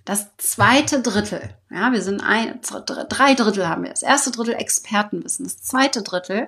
Das 0.06 0.28
zweite 0.38 1.02
Drittel, 1.02 1.50
ja, 1.68 1.90
wir 1.90 2.00
sind 2.00 2.20
ein, 2.20 2.60
drei 2.62 3.34
Drittel 3.34 3.68
haben 3.68 3.82
wir. 3.82 3.90
Das 3.90 4.04
erste 4.04 4.30
Drittel 4.30 4.54
Expertenwissen, 4.54 5.44
das 5.44 5.60
zweite 5.60 6.02
Drittel. 6.02 6.46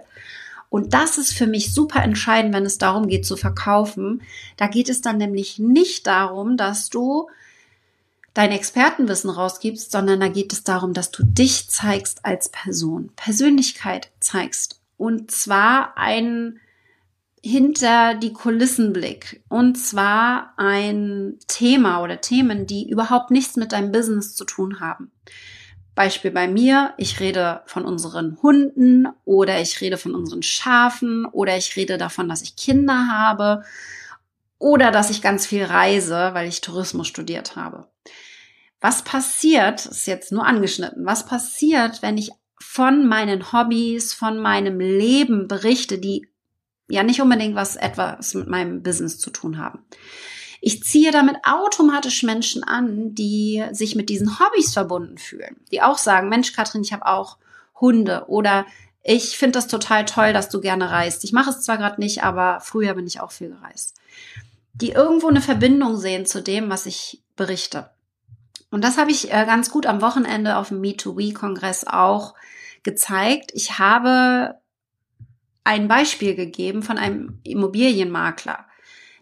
Und 0.70 0.94
das 0.94 1.18
ist 1.18 1.32
für 1.32 1.48
mich 1.48 1.74
super 1.74 2.00
entscheidend, 2.04 2.54
wenn 2.54 2.64
es 2.64 2.78
darum 2.78 3.08
geht 3.08 3.26
zu 3.26 3.36
verkaufen. 3.36 4.22
Da 4.56 4.68
geht 4.68 4.88
es 4.88 5.00
dann 5.00 5.16
nämlich 5.16 5.58
nicht 5.58 6.06
darum, 6.06 6.56
dass 6.56 6.88
du 6.88 7.28
dein 8.32 8.52
Expertenwissen 8.52 9.28
rausgibst, 9.28 9.90
sondern 9.90 10.20
da 10.20 10.28
geht 10.28 10.52
es 10.52 10.62
darum, 10.62 10.92
dass 10.92 11.10
du 11.10 11.24
dich 11.24 11.68
zeigst 11.68 12.24
als 12.24 12.50
Person, 12.50 13.10
Persönlichkeit 13.16 14.12
zeigst. 14.20 14.78
Und 14.96 15.32
zwar 15.32 15.98
ein 15.98 16.60
hinter 17.42 18.14
die 18.14 18.32
Kulissenblick. 18.32 19.42
Und 19.48 19.76
zwar 19.76 20.54
ein 20.56 21.38
Thema 21.46 22.02
oder 22.02 22.20
Themen, 22.20 22.66
die 22.66 22.88
überhaupt 22.88 23.30
nichts 23.30 23.56
mit 23.56 23.72
deinem 23.72 23.92
Business 23.92 24.34
zu 24.34 24.44
tun 24.44 24.80
haben. 24.80 25.10
Beispiel 25.94 26.30
bei 26.30 26.46
mir, 26.46 26.94
ich 26.96 27.18
rede 27.18 27.62
von 27.66 27.84
unseren 27.84 28.38
Hunden 28.40 29.08
oder 29.24 29.60
ich 29.60 29.80
rede 29.80 29.96
von 29.96 30.14
unseren 30.14 30.44
Schafen 30.44 31.26
oder 31.26 31.56
ich 31.56 31.74
rede 31.74 31.98
davon, 31.98 32.28
dass 32.28 32.42
ich 32.42 32.54
Kinder 32.54 33.08
habe 33.10 33.64
oder 34.58 34.92
dass 34.92 35.10
ich 35.10 35.22
ganz 35.22 35.46
viel 35.46 35.64
reise, 35.64 36.30
weil 36.34 36.48
ich 36.48 36.60
Tourismus 36.60 37.08
studiert 37.08 37.56
habe. 37.56 37.88
Was 38.80 39.02
passiert, 39.02 39.86
ist 39.86 40.06
jetzt 40.06 40.30
nur 40.30 40.46
angeschnitten, 40.46 41.04
was 41.04 41.26
passiert, 41.26 42.00
wenn 42.00 42.16
ich 42.16 42.30
von 42.60 43.08
meinen 43.08 43.52
Hobbys, 43.52 44.14
von 44.14 44.38
meinem 44.38 44.78
Leben 44.78 45.48
berichte, 45.48 45.98
die 45.98 46.28
ja 46.88 47.02
nicht 47.02 47.20
unbedingt 47.20 47.54
was 47.54 47.76
etwas 47.76 48.34
mit 48.34 48.48
meinem 48.48 48.82
Business 48.82 49.18
zu 49.18 49.30
tun 49.30 49.58
haben. 49.58 49.80
Ich 50.60 50.82
ziehe 50.82 51.12
damit 51.12 51.36
automatisch 51.44 52.22
Menschen 52.24 52.64
an, 52.64 53.14
die 53.14 53.64
sich 53.72 53.94
mit 53.94 54.08
diesen 54.08 54.40
Hobbys 54.40 54.72
verbunden 54.72 55.18
fühlen, 55.18 55.56
die 55.70 55.82
auch 55.82 55.98
sagen, 55.98 56.28
Mensch, 56.28 56.52
Katrin, 56.52 56.82
ich 56.82 56.92
habe 56.92 57.06
auch 57.06 57.36
Hunde 57.80 58.24
oder 58.26 58.66
ich 59.02 59.38
finde 59.38 59.58
das 59.58 59.68
total 59.68 60.04
toll, 60.04 60.32
dass 60.32 60.48
du 60.48 60.60
gerne 60.60 60.90
reist. 60.90 61.24
Ich 61.24 61.32
mache 61.32 61.50
es 61.50 61.60
zwar 61.60 61.78
gerade 61.78 62.00
nicht, 62.00 62.24
aber 62.24 62.60
früher 62.60 62.94
bin 62.94 63.06
ich 63.06 63.20
auch 63.20 63.30
viel 63.30 63.50
gereist. 63.50 63.94
Die 64.74 64.90
irgendwo 64.90 65.28
eine 65.28 65.40
Verbindung 65.40 65.96
sehen 65.96 66.26
zu 66.26 66.42
dem, 66.42 66.68
was 66.68 66.86
ich 66.86 67.22
berichte. 67.36 67.90
Und 68.70 68.84
das 68.84 68.98
habe 68.98 69.10
ich 69.10 69.32
äh, 69.32 69.46
ganz 69.46 69.70
gut 69.70 69.86
am 69.86 70.02
Wochenende 70.02 70.56
auf 70.56 70.68
dem 70.68 70.82
Me2We-Kongress 70.82 71.86
auch 71.86 72.34
gezeigt. 72.82 73.50
Ich 73.54 73.78
habe 73.78 74.56
ein 75.68 75.86
Beispiel 75.86 76.34
gegeben 76.34 76.82
von 76.82 76.96
einem 76.96 77.40
Immobilienmakler. 77.44 78.64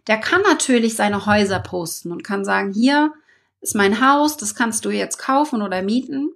Der 0.06 0.18
kann 0.18 0.42
natürlich 0.42 0.94
seine 0.94 1.26
Häuser 1.26 1.58
posten 1.58 2.12
und 2.12 2.22
kann 2.22 2.44
sagen, 2.44 2.72
hier 2.72 3.12
ist 3.60 3.74
mein 3.74 4.00
Haus, 4.00 4.36
das 4.36 4.54
kannst 4.54 4.84
du 4.84 4.90
jetzt 4.90 5.18
kaufen 5.18 5.60
oder 5.60 5.82
mieten. 5.82 6.30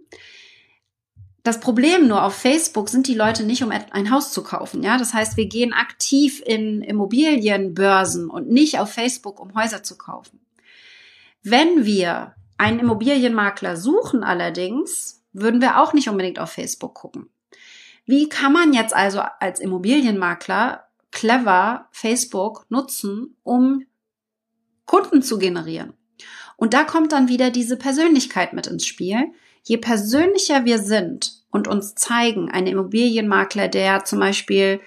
Das 1.44 1.60
Problem 1.60 2.08
nur 2.08 2.24
auf 2.24 2.34
Facebook 2.34 2.88
sind 2.88 3.06
die 3.06 3.14
Leute 3.14 3.44
nicht, 3.44 3.62
um 3.62 3.70
ein 3.70 4.10
Haus 4.10 4.32
zu 4.32 4.42
kaufen. 4.42 4.82
Ja, 4.82 4.98
das 4.98 5.14
heißt, 5.14 5.36
wir 5.36 5.46
gehen 5.46 5.72
aktiv 5.72 6.42
in 6.44 6.82
Immobilienbörsen 6.82 8.28
und 8.28 8.50
nicht 8.50 8.80
auf 8.80 8.92
Facebook, 8.92 9.38
um 9.38 9.54
Häuser 9.54 9.84
zu 9.84 9.96
kaufen. 9.96 10.40
Wenn 11.44 11.84
wir 11.84 12.34
einen 12.58 12.80
Immobilienmakler 12.80 13.76
suchen 13.76 14.24
allerdings, 14.24 15.22
würden 15.32 15.60
wir 15.60 15.80
auch 15.80 15.92
nicht 15.92 16.08
unbedingt 16.08 16.40
auf 16.40 16.50
Facebook 16.50 16.94
gucken. 16.94 17.30
Wie 18.06 18.28
kann 18.28 18.52
man 18.52 18.72
jetzt 18.72 18.94
also 18.94 19.20
als 19.38 19.60
Immobilienmakler 19.60 20.84
clever 21.10 21.88
Facebook 21.92 22.66
nutzen, 22.68 23.36
um 23.42 23.86
Kunden 24.86 25.22
zu 25.22 25.38
generieren? 25.38 25.94
Und 26.56 26.74
da 26.74 26.84
kommt 26.84 27.12
dann 27.12 27.28
wieder 27.28 27.50
diese 27.50 27.76
Persönlichkeit 27.76 28.52
mit 28.52 28.66
ins 28.66 28.86
Spiel. 28.86 29.32
Je 29.62 29.78
persönlicher 29.78 30.64
wir 30.64 30.78
sind 30.78 31.32
und 31.50 31.68
uns 31.68 31.94
zeigen, 31.94 32.50
ein 32.50 32.66
Immobilienmakler, 32.66 33.68
der 33.68 34.04
zum 34.04 34.20
Beispiel 34.20 34.80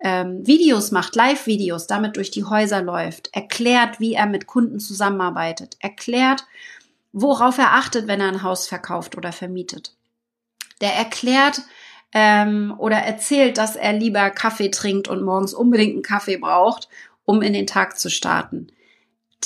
ähm, 0.00 0.46
Videos 0.46 0.90
macht, 0.90 1.14
Live-Videos, 1.14 1.86
damit 1.86 2.16
durch 2.16 2.30
die 2.30 2.44
Häuser 2.44 2.82
läuft, 2.82 3.30
erklärt, 3.32 4.00
wie 4.00 4.14
er 4.14 4.26
mit 4.26 4.46
Kunden 4.46 4.80
zusammenarbeitet, 4.80 5.76
erklärt, 5.78 6.44
worauf 7.12 7.58
er 7.58 7.74
achtet, 7.74 8.06
wenn 8.06 8.20
er 8.20 8.28
ein 8.28 8.42
Haus 8.42 8.66
verkauft 8.66 9.16
oder 9.16 9.32
vermietet. 9.32 9.94
Der 10.80 10.94
erklärt, 10.94 11.62
ähm, 12.12 12.74
oder 12.78 12.96
erzählt, 12.96 13.58
dass 13.58 13.76
er 13.76 13.92
lieber 13.92 14.30
Kaffee 14.30 14.70
trinkt 14.70 15.08
und 15.08 15.22
morgens 15.22 15.54
unbedingt 15.54 15.94
einen 15.94 16.02
Kaffee 16.02 16.36
braucht, 16.36 16.88
um 17.24 17.42
in 17.42 17.52
den 17.52 17.66
Tag 17.66 17.98
zu 17.98 18.10
starten. 18.10 18.68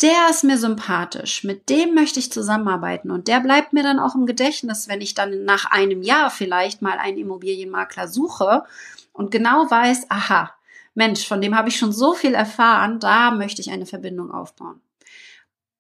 Der 0.03 0.29
ist 0.31 0.43
mir 0.43 0.59
sympathisch, 0.59 1.45
mit 1.45 1.69
dem 1.69 1.95
möchte 1.95 2.19
ich 2.19 2.33
zusammenarbeiten 2.33 3.13
und 3.13 3.29
der 3.29 3.39
bleibt 3.39 3.73
mir 3.73 3.85
dann 3.85 4.01
auch 4.01 4.17
im 4.17 4.27
Gedächtnis, 4.27 4.89
wenn 4.89 5.01
ich 5.01 5.15
dann 5.15 5.45
nach 5.45 5.71
einem 5.71 6.03
Jahr 6.03 6.31
vielleicht 6.31 6.83
mal 6.83 6.99
einen 6.99 7.19
Immobilienmakler 7.19 8.09
suche 8.09 8.65
und 9.13 9.31
genau 9.31 9.71
weiß, 9.71 10.07
aha, 10.09 10.51
Mensch, 10.95 11.27
von 11.27 11.41
dem 11.41 11.57
habe 11.57 11.69
ich 11.69 11.77
schon 11.77 11.93
so 11.93 12.13
viel 12.13 12.35
erfahren, 12.35 12.99
da 12.99 13.31
möchte 13.31 13.61
ich 13.61 13.71
eine 13.71 13.87
Verbindung 13.87 14.33
aufbauen. 14.33 14.81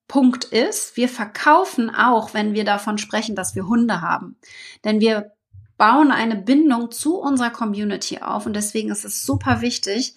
Punkt 0.06 0.44
ist, 0.44 0.96
wir 0.96 1.08
verkaufen 1.08 1.90
auch, 1.90 2.34
wenn 2.34 2.54
wir 2.54 2.64
davon 2.64 2.98
sprechen, 2.98 3.34
dass 3.34 3.56
wir 3.56 3.66
Hunde 3.66 4.00
haben. 4.00 4.36
Denn 4.84 5.00
wir 5.00 5.32
bauen 5.76 6.10
eine 6.10 6.36
Bindung 6.36 6.90
zu 6.90 7.18
unserer 7.18 7.50
Community 7.50 8.18
auf. 8.18 8.46
Und 8.46 8.54
deswegen 8.54 8.90
ist 8.90 9.04
es 9.04 9.24
super 9.24 9.60
wichtig, 9.60 10.14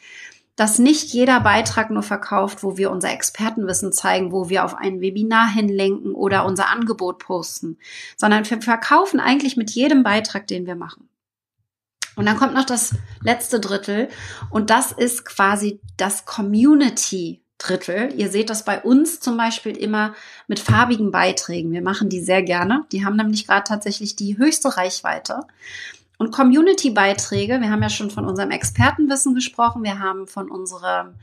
dass 0.55 0.79
nicht 0.79 1.13
jeder 1.13 1.39
Beitrag 1.39 1.91
nur 1.91 2.03
verkauft, 2.03 2.63
wo 2.63 2.77
wir 2.77 2.89
unser 2.89 3.11
Expertenwissen 3.11 3.93
zeigen, 3.93 4.31
wo 4.31 4.49
wir 4.49 4.65
auf 4.65 4.73
ein 4.73 5.01
Webinar 5.01 5.47
hinlenken 5.47 6.13
oder 6.13 6.45
unser 6.45 6.69
Angebot 6.69 7.19
posten, 7.19 7.77
sondern 8.17 8.49
wir 8.49 8.61
verkaufen 8.61 9.19
eigentlich 9.19 9.55
mit 9.55 9.69
jedem 9.71 10.03
Beitrag, 10.03 10.47
den 10.47 10.65
wir 10.65 10.75
machen. 10.75 11.09
Und 12.15 12.25
dann 12.25 12.37
kommt 12.37 12.55
noch 12.55 12.65
das 12.65 12.95
letzte 13.21 13.59
Drittel 13.59 14.09
und 14.49 14.71
das 14.71 14.91
ist 14.91 15.25
quasi 15.25 15.79
das 15.95 16.25
Community 16.25 17.43
Drittel. 17.57 18.13
Ihr 18.15 18.29
seht 18.29 18.49
das 18.49 18.65
bei 18.65 18.81
uns 18.81 19.19
zum 19.19 19.37
Beispiel 19.37 19.75
immer 19.75 20.13
mit 20.47 20.59
farbigen 20.59 21.11
Beiträgen. 21.11 21.71
Wir 21.71 21.81
machen 21.81 22.09
die 22.09 22.21
sehr 22.21 22.43
gerne. 22.43 22.85
Die 22.91 23.03
haben 23.03 23.15
nämlich 23.15 23.47
gerade 23.47 23.63
tatsächlich 23.67 24.15
die 24.15 24.37
höchste 24.37 24.77
Reichweite. 24.77 25.41
Und 26.17 26.31
Community-Beiträge, 26.31 27.61
wir 27.61 27.69
haben 27.69 27.81
ja 27.81 27.89
schon 27.89 28.09
von 28.09 28.25
unserem 28.25 28.51
Expertenwissen 28.51 29.35
gesprochen, 29.35 29.83
wir 29.83 29.99
haben 29.99 30.27
von 30.27 30.49
unserer 30.49 31.13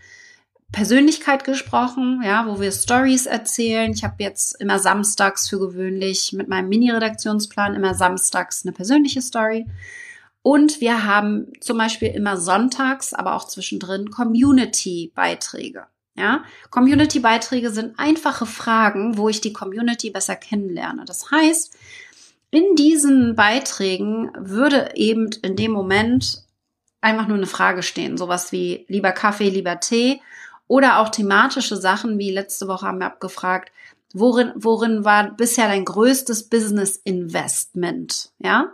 Persönlichkeit 0.71 1.45
gesprochen, 1.45 2.21
ja, 2.25 2.47
wo 2.47 2.61
wir 2.61 2.73
Stories 2.73 3.27
erzählen. 3.27 3.93
Ich 3.93 4.03
habe 4.03 4.17
jetzt 4.19 4.61
immer 4.61 4.79
samstags 4.79 5.49
für 5.49 5.59
gewöhnlich 5.59 6.33
mit 6.33 6.49
meinem 6.49 6.69
Mini-Redaktionsplan 6.69 7.75
immer 7.75 7.95
samstags 7.95 8.65
eine 8.65 8.73
persönliche 8.73 9.23
Story. 9.23 9.67
Und 10.43 10.81
wir 10.81 11.05
haben 11.05 11.53
zum 11.61 11.79
Beispiel 11.79 12.09
immer 12.09 12.37
sonntags, 12.37 13.15
aber 13.15 13.35
auch 13.35 13.47
zwischendrin 13.47 14.11
Community-Beiträge. 14.11 15.87
Ja, 16.17 16.45
Community-Beiträge 16.71 17.71
sind 17.71 17.99
einfache 17.99 18.47
Fragen, 18.47 19.19
wo 19.19 19.29
ich 19.29 19.41
die 19.41 19.53
Community 19.53 20.11
besser 20.11 20.37
kennenlerne. 20.37 21.05
Das 21.05 21.31
heißt, 21.33 21.77
in 22.51 22.77
diesen 22.77 23.35
Beiträgen 23.35 24.31
würde 24.39 24.93
eben 24.95 25.31
in 25.43 25.57
dem 25.57 25.73
Moment 25.73 26.45
einfach 27.01 27.27
nur 27.27 27.37
eine 27.37 27.49
Frage 27.49 27.83
stehen. 27.83 28.17
Sowas 28.17 28.53
wie 28.53 28.85
lieber 28.89 29.11
Kaffee, 29.11 29.51
lieber 29.51 29.81
Tee 29.81 30.21
oder 30.69 30.99
auch 30.99 31.09
thematische 31.09 31.77
Sachen 31.77 32.19
wie 32.19 32.31
letzte 32.31 32.69
Woche 32.69 32.87
haben 32.87 32.99
wir 32.99 33.07
abgefragt, 33.07 33.73
worin, 34.13 34.53
worin 34.55 35.05
war 35.05 35.31
bisher 35.33 35.69
dein 35.69 35.85
größtes 35.85 36.49
Business 36.49 36.97
Investment? 36.97 38.31
Ja? 38.39 38.73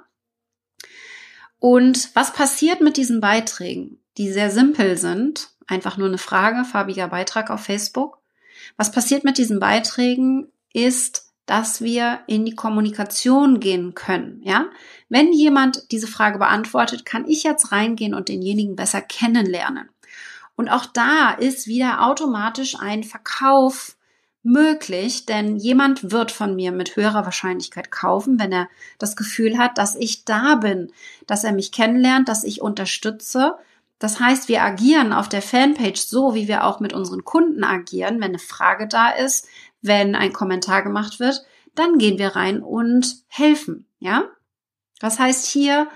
Und 1.59 2.15
was 2.15 2.33
passiert 2.33 2.81
mit 2.81 2.97
diesen 2.97 3.21
Beiträgen, 3.21 3.99
die 4.17 4.31
sehr 4.31 4.51
simpel 4.51 4.97
sind? 4.97 5.50
Einfach 5.71 5.97
nur 5.97 6.09
eine 6.09 6.19
Frage, 6.19 6.65
farbiger 6.65 7.07
Beitrag 7.07 7.49
auf 7.49 7.61
Facebook. 7.61 8.19
Was 8.77 8.91
passiert 8.91 9.23
mit 9.23 9.39
diesen 9.39 9.61
Beiträgen 9.61 10.49
ist, 10.73 11.33
dass 11.47 11.81
wir 11.81 12.21
in 12.27 12.45
die 12.45 12.57
Kommunikation 12.57 13.61
gehen 13.61 13.95
können, 13.95 14.41
ja? 14.43 14.67
Wenn 15.09 15.33
jemand 15.33 15.93
diese 15.93 16.09
Frage 16.09 16.39
beantwortet, 16.39 17.05
kann 17.07 17.25
ich 17.25 17.45
jetzt 17.45 17.71
reingehen 17.71 18.15
und 18.15 18.29
denjenigen 18.29 18.75
besser 18.75 19.01
kennenlernen. 19.01 19.89
Und 20.57 20.69
auch 20.69 20.87
da 20.87 21.31
ist 21.31 21.69
wieder 21.69 22.05
automatisch 22.05 22.77
ein 22.81 23.05
Verkauf 23.05 23.97
möglich, 24.43 25.25
denn 25.25 25.57
jemand 25.57 26.11
wird 26.11 26.33
von 26.33 26.57
mir 26.57 26.73
mit 26.73 26.97
höherer 26.97 27.25
Wahrscheinlichkeit 27.25 27.93
kaufen, 27.93 28.41
wenn 28.41 28.51
er 28.51 28.69
das 28.99 29.15
Gefühl 29.15 29.57
hat, 29.57 29.79
dass 29.79 29.95
ich 29.95 30.25
da 30.25 30.57
bin, 30.57 30.93
dass 31.29 31.45
er 31.45 31.53
mich 31.53 31.71
kennenlernt, 31.71 32.29
dass 32.29 32.43
ich 32.43 32.61
unterstütze. 32.61 33.55
Das 34.01 34.19
heißt, 34.19 34.49
wir 34.49 34.63
agieren 34.63 35.13
auf 35.13 35.29
der 35.29 35.43
Fanpage 35.43 36.01
so, 36.01 36.35
wie 36.35 36.49
wir 36.49 36.65
auch 36.65 36.81
mit 36.81 36.95
unseren 36.95 37.23
Kunden 37.23 37.63
agieren. 37.63 38.17
Wenn 38.17 38.31
eine 38.31 38.39
Frage 38.39 38.89
da 38.89 39.11
ist, 39.11 39.47
wenn 39.83 40.17
ein 40.17 40.33
Kommentar 40.33 40.83
gemacht 40.83 41.21
wird, 41.21 41.45
dann 41.75 41.99
gehen 41.99 42.19
wir 42.19 42.35
rein 42.35 42.63
und 42.63 43.23
helfen, 43.29 43.87
ja? 44.01 44.25
Das 44.99 45.19
heißt 45.19 45.47
hier 45.47 45.87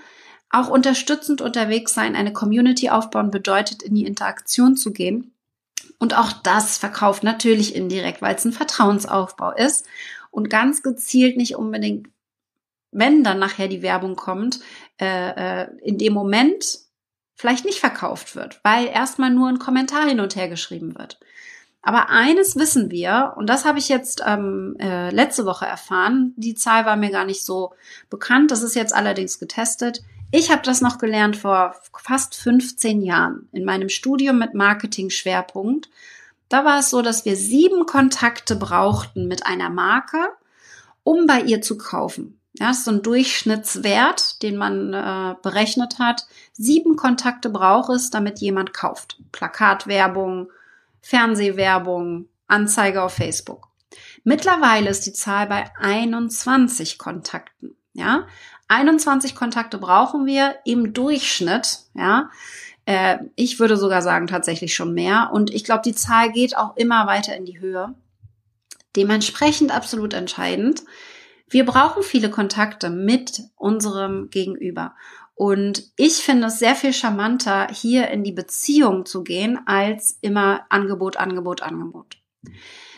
auch 0.51 0.69
unterstützend 0.69 1.41
unterwegs 1.41 1.93
sein, 1.93 2.15
eine 2.15 2.31
Community 2.31 2.89
aufbauen 2.89 3.31
bedeutet, 3.31 3.83
in 3.83 3.95
die 3.95 4.05
Interaktion 4.05 4.77
zu 4.77 4.93
gehen. 4.93 5.33
Und 5.97 6.17
auch 6.17 6.31
das 6.31 6.77
verkauft 6.77 7.23
natürlich 7.23 7.75
indirekt, 7.75 8.21
weil 8.21 8.35
es 8.35 8.45
ein 8.45 8.53
Vertrauensaufbau 8.53 9.51
ist 9.51 9.85
und 10.29 10.49
ganz 10.49 10.83
gezielt 10.83 11.37
nicht 11.37 11.55
unbedingt, 11.55 12.07
wenn 12.91 13.23
dann 13.23 13.39
nachher 13.39 13.67
die 13.67 13.81
Werbung 13.81 14.15
kommt, 14.15 14.59
äh, 15.01 15.63
äh, 15.63 15.67
in 15.81 15.97
dem 15.97 16.13
Moment 16.13 16.84
vielleicht 17.35 17.65
nicht 17.65 17.79
verkauft 17.79 18.35
wird, 18.35 18.59
weil 18.63 18.87
erstmal 18.87 19.29
nur 19.29 19.49
ein 19.49 19.59
Kommentar 19.59 20.07
hin 20.07 20.19
und 20.19 20.35
her 20.35 20.49
geschrieben 20.49 20.97
wird. 20.97 21.19
Aber 21.81 22.09
eines 22.09 22.55
wissen 22.55 22.89
wir, 22.89 23.33
und 23.35 23.47
das 23.47 23.63
habe 23.63 23.77
ich 23.77 23.89
jetzt 23.89 24.23
ähm, 24.25 24.75
äh, 24.79 25.11
letzte 25.11 25.45
Woche 25.45 25.67
erfahren, 25.67 26.33
die 26.35 26.55
Zahl 26.55 26.85
war 26.85 26.95
mir 26.95 27.11
gar 27.11 27.25
nicht 27.25 27.45
so 27.45 27.73
bekannt, 28.09 28.49
das 28.49 28.63
ist 28.63 28.75
jetzt 28.75 28.95
allerdings 28.95 29.37
getestet. 29.37 30.01
Ich 30.31 30.49
habe 30.49 30.63
das 30.63 30.81
noch 30.81 30.97
gelernt 30.97 31.37
vor 31.37 31.75
fast 31.95 32.33
15 32.35 33.03
Jahren 33.03 33.47
in 33.51 33.65
meinem 33.65 33.89
Studium 33.89 34.39
mit 34.39 34.55
Marketing-Schwerpunkt. 34.55 35.89
Da 36.49 36.65
war 36.65 36.79
es 36.79 36.89
so, 36.89 37.03
dass 37.03 37.25
wir 37.25 37.35
sieben 37.35 37.85
Kontakte 37.85 38.55
brauchten 38.55 39.27
mit 39.27 39.45
einer 39.45 39.69
Marke, 39.69 40.17
um 41.03 41.27
bei 41.27 41.41
ihr 41.41 41.61
zu 41.61 41.77
kaufen. 41.77 42.39
Ja, 42.57 42.69
das 42.69 42.79
ist 42.79 42.85
so 42.85 42.91
ein 42.91 43.01
Durchschnittswert, 43.01 44.41
den 44.41 44.55
man 44.55 44.93
äh, 44.93 45.35
berechnet 45.41 45.99
hat. 45.99 46.25
Sieben 46.53 46.95
Kontakte 46.95 47.49
braucht 47.49 47.89
es, 47.89 48.11
damit 48.11 48.39
jemand 48.39 48.73
kauft. 48.73 49.17
Plakatwerbung, 49.31 50.49
Fernsehwerbung, 51.01 52.29
Anzeige 52.47 53.03
auf 53.03 53.13
Facebook. 53.13 53.67
Mittlerweile 54.23 54.89
ist 54.89 55.05
die 55.05 55.13
Zahl 55.13 55.47
bei 55.47 55.69
21 55.79 56.97
Kontakten. 56.97 57.75
Ja, 57.93 58.27
21 58.67 59.35
Kontakte 59.35 59.77
brauchen 59.77 60.25
wir 60.25 60.55
im 60.65 60.93
Durchschnitt. 60.93 61.79
Ja, 61.93 62.29
äh, 62.85 63.17
ich 63.35 63.59
würde 63.59 63.77
sogar 63.77 64.01
sagen 64.01 64.27
tatsächlich 64.27 64.73
schon 64.73 64.93
mehr. 64.93 65.29
Und 65.33 65.53
ich 65.53 65.63
glaube, 65.63 65.83
die 65.85 65.95
Zahl 65.95 66.31
geht 66.31 66.57
auch 66.57 66.75
immer 66.77 67.05
weiter 67.07 67.35
in 67.35 67.45
die 67.45 67.59
Höhe. 67.59 67.93
Dementsprechend 68.95 69.71
absolut 69.71 70.13
entscheidend. 70.13 70.83
Wir 71.55 71.65
brauchen 71.65 72.03
viele 72.03 72.29
Kontakte 72.29 72.89
mit 72.89 73.43
unserem 73.55 74.29
Gegenüber. 74.29 74.93
Und 75.35 75.89
ich 75.95 76.15
finde 76.15 76.47
es 76.47 76.59
sehr 76.59 76.75
viel 76.75 76.91
charmanter, 76.91 77.69
hier 77.71 78.09
in 78.09 78.25
die 78.25 78.33
Beziehung 78.33 79.05
zu 79.05 79.23
gehen, 79.23 79.61
als 79.65 80.17
immer 80.19 80.65
Angebot, 80.67 81.15
Angebot, 81.15 81.61
Angebot. 81.61 82.17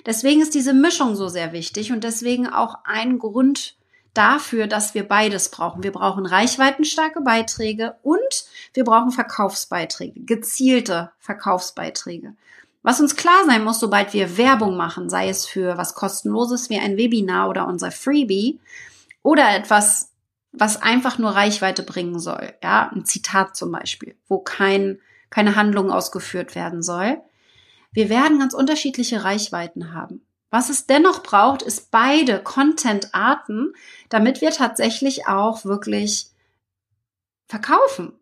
Deswegen 0.07 0.41
ist 0.41 0.55
diese 0.55 0.73
Mischung 0.73 1.15
so 1.15 1.27
sehr 1.27 1.53
wichtig 1.53 1.91
und 1.91 2.03
deswegen 2.03 2.47
auch 2.47 2.79
ein 2.83 3.19
Grund 3.19 3.77
dafür, 4.15 4.65
dass 4.65 4.95
wir 4.95 5.07
beides 5.07 5.51
brauchen. 5.51 5.83
Wir 5.83 5.91
brauchen 5.91 6.25
reichweitenstarke 6.25 7.21
Beiträge 7.21 7.97
und 8.01 8.45
wir 8.73 8.85
brauchen 8.85 9.11
Verkaufsbeiträge, 9.11 10.21
gezielte 10.21 11.11
Verkaufsbeiträge. 11.19 12.33
Was 12.83 13.01
uns 13.01 13.15
klar 13.15 13.43
sein 13.45 13.63
muss, 13.63 13.79
sobald 13.79 14.13
wir 14.13 14.37
Werbung 14.37 14.77
machen, 14.77 15.09
sei 15.09 15.29
es 15.29 15.45
für 15.45 15.77
was 15.77 15.93
kostenloses 15.93 16.69
wie 16.69 16.79
ein 16.79 16.97
Webinar 16.97 17.49
oder 17.49 17.67
unser 17.67 17.91
Freebie 17.91 18.59
oder 19.23 19.55
etwas 19.55 20.11
was 20.59 20.81
einfach 20.81 21.17
nur 21.17 21.31
Reichweite 21.31 21.83
bringen 21.83 22.19
soll. 22.19 22.53
Ja, 22.63 22.89
ein 22.93 23.05
Zitat 23.05 23.55
zum 23.55 23.71
Beispiel, 23.71 24.15
wo 24.27 24.39
kein, 24.39 24.99
keine 25.29 25.55
Handlung 25.55 25.91
ausgeführt 25.91 26.55
werden 26.55 26.81
soll. 26.81 27.21
Wir 27.91 28.09
werden 28.09 28.39
ganz 28.39 28.53
unterschiedliche 28.53 29.23
Reichweiten 29.23 29.93
haben. 29.93 30.25
Was 30.49 30.69
es 30.69 30.85
dennoch 30.87 31.23
braucht, 31.23 31.61
ist 31.61 31.91
beide 31.91 32.41
Content-Arten, 32.41 33.73
damit 34.09 34.41
wir 34.41 34.51
tatsächlich 34.51 35.27
auch 35.27 35.65
wirklich 35.65 36.27
verkaufen. 37.47 38.13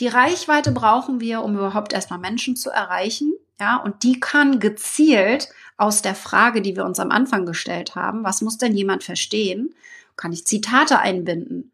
Die 0.00 0.08
Reichweite 0.08 0.72
brauchen 0.72 1.20
wir, 1.20 1.42
um 1.42 1.56
überhaupt 1.56 1.92
erstmal 1.92 2.18
Menschen 2.18 2.56
zu 2.56 2.70
erreichen. 2.70 3.32
Ja, 3.60 3.76
und 3.76 4.02
die 4.04 4.20
kann 4.20 4.60
gezielt 4.60 5.48
aus 5.76 6.02
der 6.02 6.14
Frage, 6.14 6.62
die 6.62 6.76
wir 6.76 6.84
uns 6.84 7.00
am 7.00 7.10
Anfang 7.10 7.46
gestellt 7.46 7.94
haben, 7.94 8.24
was 8.24 8.40
muss 8.40 8.58
denn 8.58 8.74
jemand 8.74 9.04
verstehen, 9.04 9.74
kann 10.16 10.32
ich 10.32 10.46
Zitate 10.46 10.98
einbinden. 10.98 11.72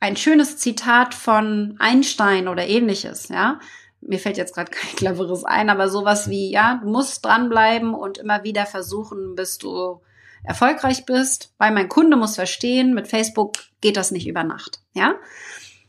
Ein 0.00 0.16
schönes 0.16 0.56
Zitat 0.58 1.14
von 1.14 1.76
Einstein 1.78 2.48
oder 2.48 2.66
ähnliches, 2.66 3.28
ja. 3.28 3.60
Mir 4.00 4.18
fällt 4.18 4.36
jetzt 4.36 4.54
gerade 4.54 4.70
kein 4.72 4.96
cleveres 4.96 5.44
ein, 5.44 5.70
aber 5.70 5.88
sowas 5.88 6.28
wie, 6.28 6.50
ja, 6.50 6.80
du 6.82 6.90
musst 6.90 7.24
dranbleiben 7.24 7.94
und 7.94 8.18
immer 8.18 8.42
wieder 8.44 8.66
versuchen, 8.66 9.34
bis 9.34 9.58
du 9.58 10.00
erfolgreich 10.44 11.06
bist, 11.06 11.54
weil 11.58 11.72
mein 11.72 11.88
Kunde 11.88 12.16
muss 12.16 12.34
verstehen, 12.34 12.94
mit 12.94 13.06
Facebook 13.06 13.58
geht 13.80 13.96
das 13.96 14.10
nicht 14.10 14.26
über 14.26 14.44
Nacht, 14.44 14.80
ja. 14.92 15.14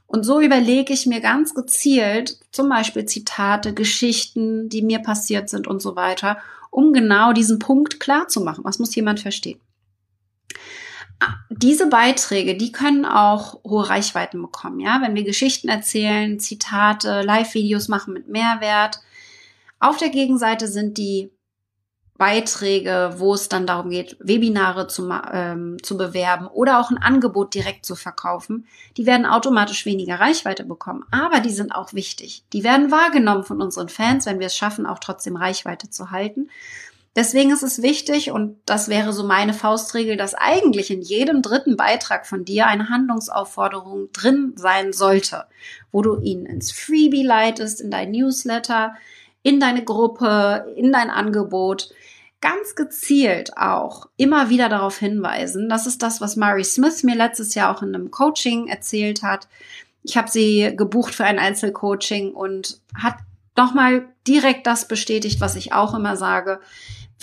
Und 0.07 0.23
so 0.23 0.39
überlege 0.41 0.93
ich 0.93 1.05
mir 1.05 1.21
ganz 1.21 1.55
gezielt 1.55 2.37
zum 2.51 2.69
Beispiel 2.69 3.05
Zitate, 3.05 3.73
Geschichten, 3.73 4.69
die 4.69 4.81
mir 4.81 4.99
passiert 4.99 5.49
sind 5.49 5.67
und 5.67 5.81
so 5.81 5.95
weiter, 5.95 6.37
um 6.69 6.93
genau 6.93 7.33
diesen 7.33 7.59
Punkt 7.59 7.99
klar 7.99 8.27
zu 8.27 8.41
machen. 8.41 8.63
Was 8.63 8.79
muss 8.79 8.95
jemand 8.95 9.19
verstehen? 9.19 9.59
diese 11.49 11.87
Beiträge, 11.87 12.55
die 12.55 12.71
können 12.71 13.05
auch 13.05 13.63
hohe 13.63 13.89
Reichweiten 13.89 14.41
bekommen, 14.41 14.79
ja, 14.79 15.01
wenn 15.01 15.15
wir 15.15 15.23
Geschichten 15.23 15.69
erzählen, 15.69 16.39
Zitate, 16.39 17.21
Live-Videos 17.21 17.87
machen 17.87 18.13
mit 18.13 18.27
Mehrwert. 18.27 18.99
Auf 19.79 19.97
der 19.97 20.09
Gegenseite 20.09 20.67
sind 20.67 20.97
die 20.97 21.29
Beiträge, 22.23 23.15
wo 23.17 23.33
es 23.33 23.49
dann 23.49 23.67
darum 23.67 23.89
geht, 23.89 24.15
Webinare 24.21 24.87
zu, 24.87 25.13
ähm, 25.33 25.75
zu 25.83 25.97
bewerben 25.97 26.47
oder 26.47 26.79
auch 26.79 26.89
ein 26.89 26.97
Angebot 26.97 27.53
direkt 27.53 27.85
zu 27.85 27.95
verkaufen, 27.95 28.65
die 28.95 29.05
werden 29.05 29.25
automatisch 29.25 29.85
weniger 29.85 30.21
Reichweite 30.21 30.63
bekommen. 30.63 31.03
Aber 31.11 31.41
die 31.41 31.49
sind 31.49 31.75
auch 31.75 31.91
wichtig. 31.91 32.45
Die 32.53 32.63
werden 32.63 32.91
wahrgenommen 32.91 33.43
von 33.43 33.61
unseren 33.61 33.89
Fans, 33.89 34.25
wenn 34.25 34.39
wir 34.39 34.47
es 34.47 34.55
schaffen, 34.55 34.85
auch 34.85 34.99
trotzdem 34.99 35.35
Reichweite 35.35 35.89
zu 35.89 36.11
halten. 36.11 36.47
Deswegen 37.13 37.51
ist 37.51 37.61
es 37.61 37.81
wichtig, 37.81 38.31
und 38.31 38.55
das 38.65 38.87
wäre 38.87 39.11
so 39.11 39.25
meine 39.25 39.53
Faustregel, 39.53 40.15
dass 40.15 40.33
eigentlich 40.33 40.91
in 40.91 41.01
jedem 41.01 41.41
dritten 41.41 41.75
Beitrag 41.75 42.25
von 42.25 42.45
dir 42.45 42.67
eine 42.67 42.87
Handlungsaufforderung 42.87 44.13
drin 44.13 44.53
sein 44.55 44.93
sollte, 44.93 45.43
wo 45.91 46.01
du 46.01 46.21
ihn 46.21 46.45
ins 46.45 46.71
Freebie 46.71 47.23
leitest, 47.23 47.81
in 47.81 47.91
dein 47.91 48.11
Newsletter, 48.11 48.93
in 49.41 49.59
deine 49.59 49.83
Gruppe, 49.83 50.73
in 50.77 50.93
dein 50.93 51.09
Angebot. 51.09 51.89
Ganz 52.43 52.75
gezielt 52.75 53.55
auch 53.55 54.07
immer 54.17 54.49
wieder 54.49 54.67
darauf 54.67 54.97
hinweisen. 54.97 55.69
Das 55.69 55.87
ist 55.87 56.03
das, 56.03 56.19
was 56.19 56.35
Mary 56.35 56.65
Smith 56.65 57.03
mir 57.03 57.15
letztes 57.15 57.55
Jahr 57.55 57.73
auch 57.73 57.81
in 57.81 57.95
einem 57.95 58.11
Coaching 58.11 58.67
erzählt 58.67 59.23
hat. 59.23 59.47
Ich 60.03 60.17
habe 60.17 60.29
sie 60.29 60.73
gebucht 60.75 61.15
für 61.15 61.23
ein 61.23 61.39
Einzelcoaching 61.39 62.33
und 62.33 62.81
hat 63.01 63.15
nochmal 63.55 64.09
direkt 64.27 64.67
das 64.67 64.89
bestätigt, 64.89 65.39
was 65.39 65.55
ich 65.55 65.71
auch 65.71 65.93
immer 65.93 66.17
sage 66.17 66.59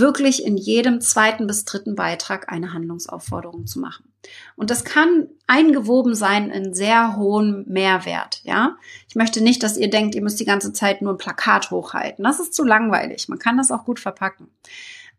wirklich 0.00 0.44
in 0.44 0.56
jedem 0.56 1.00
zweiten 1.00 1.46
bis 1.46 1.64
dritten 1.64 1.94
Beitrag 1.94 2.50
eine 2.50 2.72
Handlungsaufforderung 2.72 3.66
zu 3.66 3.78
machen. 3.78 4.11
Und 4.56 4.70
das 4.70 4.85
kann 4.85 5.28
eingewoben 5.46 6.14
sein 6.14 6.50
in 6.50 6.74
sehr 6.74 7.16
hohen 7.16 7.64
Mehrwert, 7.68 8.40
ja. 8.44 8.76
Ich 9.09 9.14
möchte 9.14 9.42
nicht, 9.42 9.62
dass 9.62 9.76
ihr 9.76 9.90
denkt, 9.90 10.14
ihr 10.14 10.22
müsst 10.22 10.40
die 10.40 10.44
ganze 10.44 10.72
Zeit 10.72 11.02
nur 11.02 11.12
ein 11.12 11.18
Plakat 11.18 11.70
hochhalten. 11.70 12.24
Das 12.24 12.40
ist 12.40 12.54
zu 12.54 12.64
langweilig. 12.64 13.28
Man 13.28 13.38
kann 13.38 13.56
das 13.56 13.70
auch 13.70 13.85
gut 13.85 14.00
verpacken. 14.00 14.48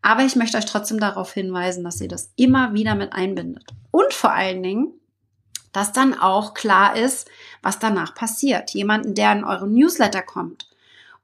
Aber 0.02 0.24
ich 0.24 0.36
möchte 0.36 0.58
euch 0.58 0.66
trotzdem 0.66 0.98
darauf 0.98 1.32
hinweisen, 1.32 1.84
dass 1.84 2.00
ihr 2.00 2.08
das 2.08 2.32
immer 2.36 2.74
wieder 2.74 2.96
mit 2.96 3.12
einbindet. 3.12 3.64
Und 3.92 4.12
vor 4.12 4.32
allen 4.32 4.62
Dingen, 4.62 4.92
dass 5.72 5.92
dann 5.92 6.18
auch 6.18 6.54
klar 6.54 6.96
ist, 6.96 7.28
was 7.62 7.78
danach 7.78 8.14
passiert. 8.14 8.70
Jemanden, 8.72 9.14
der 9.14 9.32
in 9.32 9.44
euren 9.44 9.72
Newsletter 9.72 10.22
kommt 10.22 10.68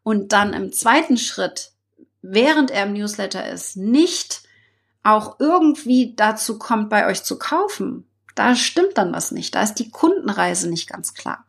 und 0.02 0.32
dann 0.32 0.54
im 0.54 0.72
zweiten 0.72 1.18
Schritt, 1.18 1.72
während 2.22 2.70
er 2.70 2.84
im 2.84 2.94
Newsletter 2.94 3.48
ist, 3.48 3.76
nicht 3.76 4.42
auch 5.02 5.38
irgendwie 5.38 6.14
dazu 6.16 6.58
kommt, 6.58 6.88
bei 6.88 7.06
euch 7.06 7.24
zu 7.24 7.38
kaufen, 7.38 8.06
da 8.34 8.54
stimmt 8.54 8.96
dann 8.96 9.12
was 9.12 9.32
nicht. 9.32 9.54
Da 9.54 9.62
ist 9.62 9.74
die 9.74 9.90
Kundenreise 9.90 10.68
nicht 10.68 10.88
ganz 10.88 11.14
klar. 11.14 11.44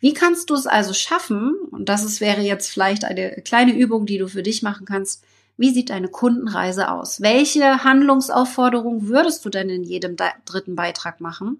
Wie 0.00 0.12
kannst 0.12 0.50
du 0.50 0.54
es 0.54 0.66
also 0.66 0.92
schaffen? 0.92 1.54
Und 1.70 1.88
das 1.88 2.04
ist, 2.04 2.20
wäre 2.20 2.40
jetzt 2.40 2.68
vielleicht 2.68 3.04
eine 3.04 3.40
kleine 3.42 3.72
Übung, 3.72 4.06
die 4.06 4.18
du 4.18 4.26
für 4.26 4.42
dich 4.42 4.62
machen 4.62 4.84
kannst. 4.84 5.24
Wie 5.56 5.70
sieht 5.70 5.90
deine 5.90 6.08
Kundenreise 6.08 6.90
aus? 6.90 7.20
Welche 7.20 7.84
Handlungsaufforderung 7.84 9.08
würdest 9.08 9.44
du 9.44 9.50
denn 9.50 9.68
in 9.68 9.84
jedem 9.84 10.16
dritten 10.44 10.74
Beitrag 10.74 11.20
machen? 11.20 11.58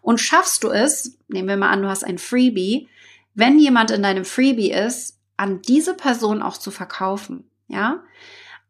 Und 0.00 0.20
schaffst 0.20 0.64
du 0.64 0.70
es, 0.70 1.18
nehmen 1.28 1.48
wir 1.48 1.56
mal 1.56 1.70
an, 1.70 1.82
du 1.82 1.88
hast 1.88 2.04
ein 2.04 2.18
Freebie, 2.18 2.88
wenn 3.34 3.58
jemand 3.58 3.90
in 3.90 4.02
deinem 4.02 4.24
Freebie 4.24 4.72
ist, 4.72 5.18
an 5.36 5.60
diese 5.62 5.94
Person 5.94 6.42
auch 6.42 6.56
zu 6.56 6.70
verkaufen? 6.70 7.44
Ja? 7.68 8.02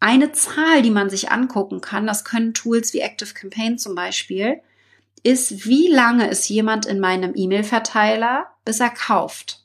Eine 0.01 0.33
Zahl, 0.33 0.83
die 0.83 0.91
man 0.91 1.09
sich 1.09 1.31
angucken 1.31 1.81
kann, 1.81 2.07
das 2.07 2.25
können 2.25 2.53
Tools 2.53 2.93
wie 2.93 3.01
Active 3.01 3.33
Campaign 3.33 3.79
zum 3.79 3.95
Beispiel, 3.95 4.61
ist, 5.23 5.65
wie 5.67 5.89
lange 5.89 6.29
ist 6.29 6.49
jemand 6.49 6.85
in 6.85 7.01
meinem 7.01 7.33
E-Mail-Verteiler, 7.35 8.49
bis 8.65 8.81
er 8.81 8.91
kauft? 8.91 9.65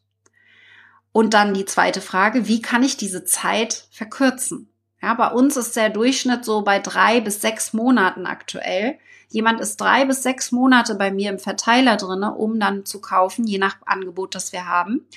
Und 1.11 1.33
dann 1.33 1.53
die 1.53 1.65
zweite 1.65 1.99
Frage, 1.99 2.47
wie 2.47 2.61
kann 2.61 2.83
ich 2.83 2.95
diese 2.95 3.25
Zeit 3.25 3.87
verkürzen? 3.91 4.68
Ja, 5.01 5.13
bei 5.13 5.29
uns 5.29 5.55
ist 5.55 5.75
der 5.75 5.89
Durchschnitt 5.89 6.43
so 6.43 6.61
bei 6.61 6.79
drei 6.79 7.21
bis 7.21 7.41
sechs 7.41 7.73
Monaten 7.73 8.25
aktuell. 8.25 8.99
Jemand 9.29 9.61
ist 9.61 9.79
drei 9.79 10.05
bis 10.05 10.23
sechs 10.23 10.51
Monate 10.51 10.95
bei 10.95 11.11
mir 11.11 11.29
im 11.29 11.39
Verteiler 11.39 11.97
drinne, 11.97 12.33
um 12.33 12.59
dann 12.59 12.85
zu 12.85 12.99
kaufen, 12.99 13.45
je 13.45 13.59
nach 13.59 13.77
Angebot, 13.85 14.35
das 14.35 14.51
wir 14.51 14.67
haben. 14.67 15.07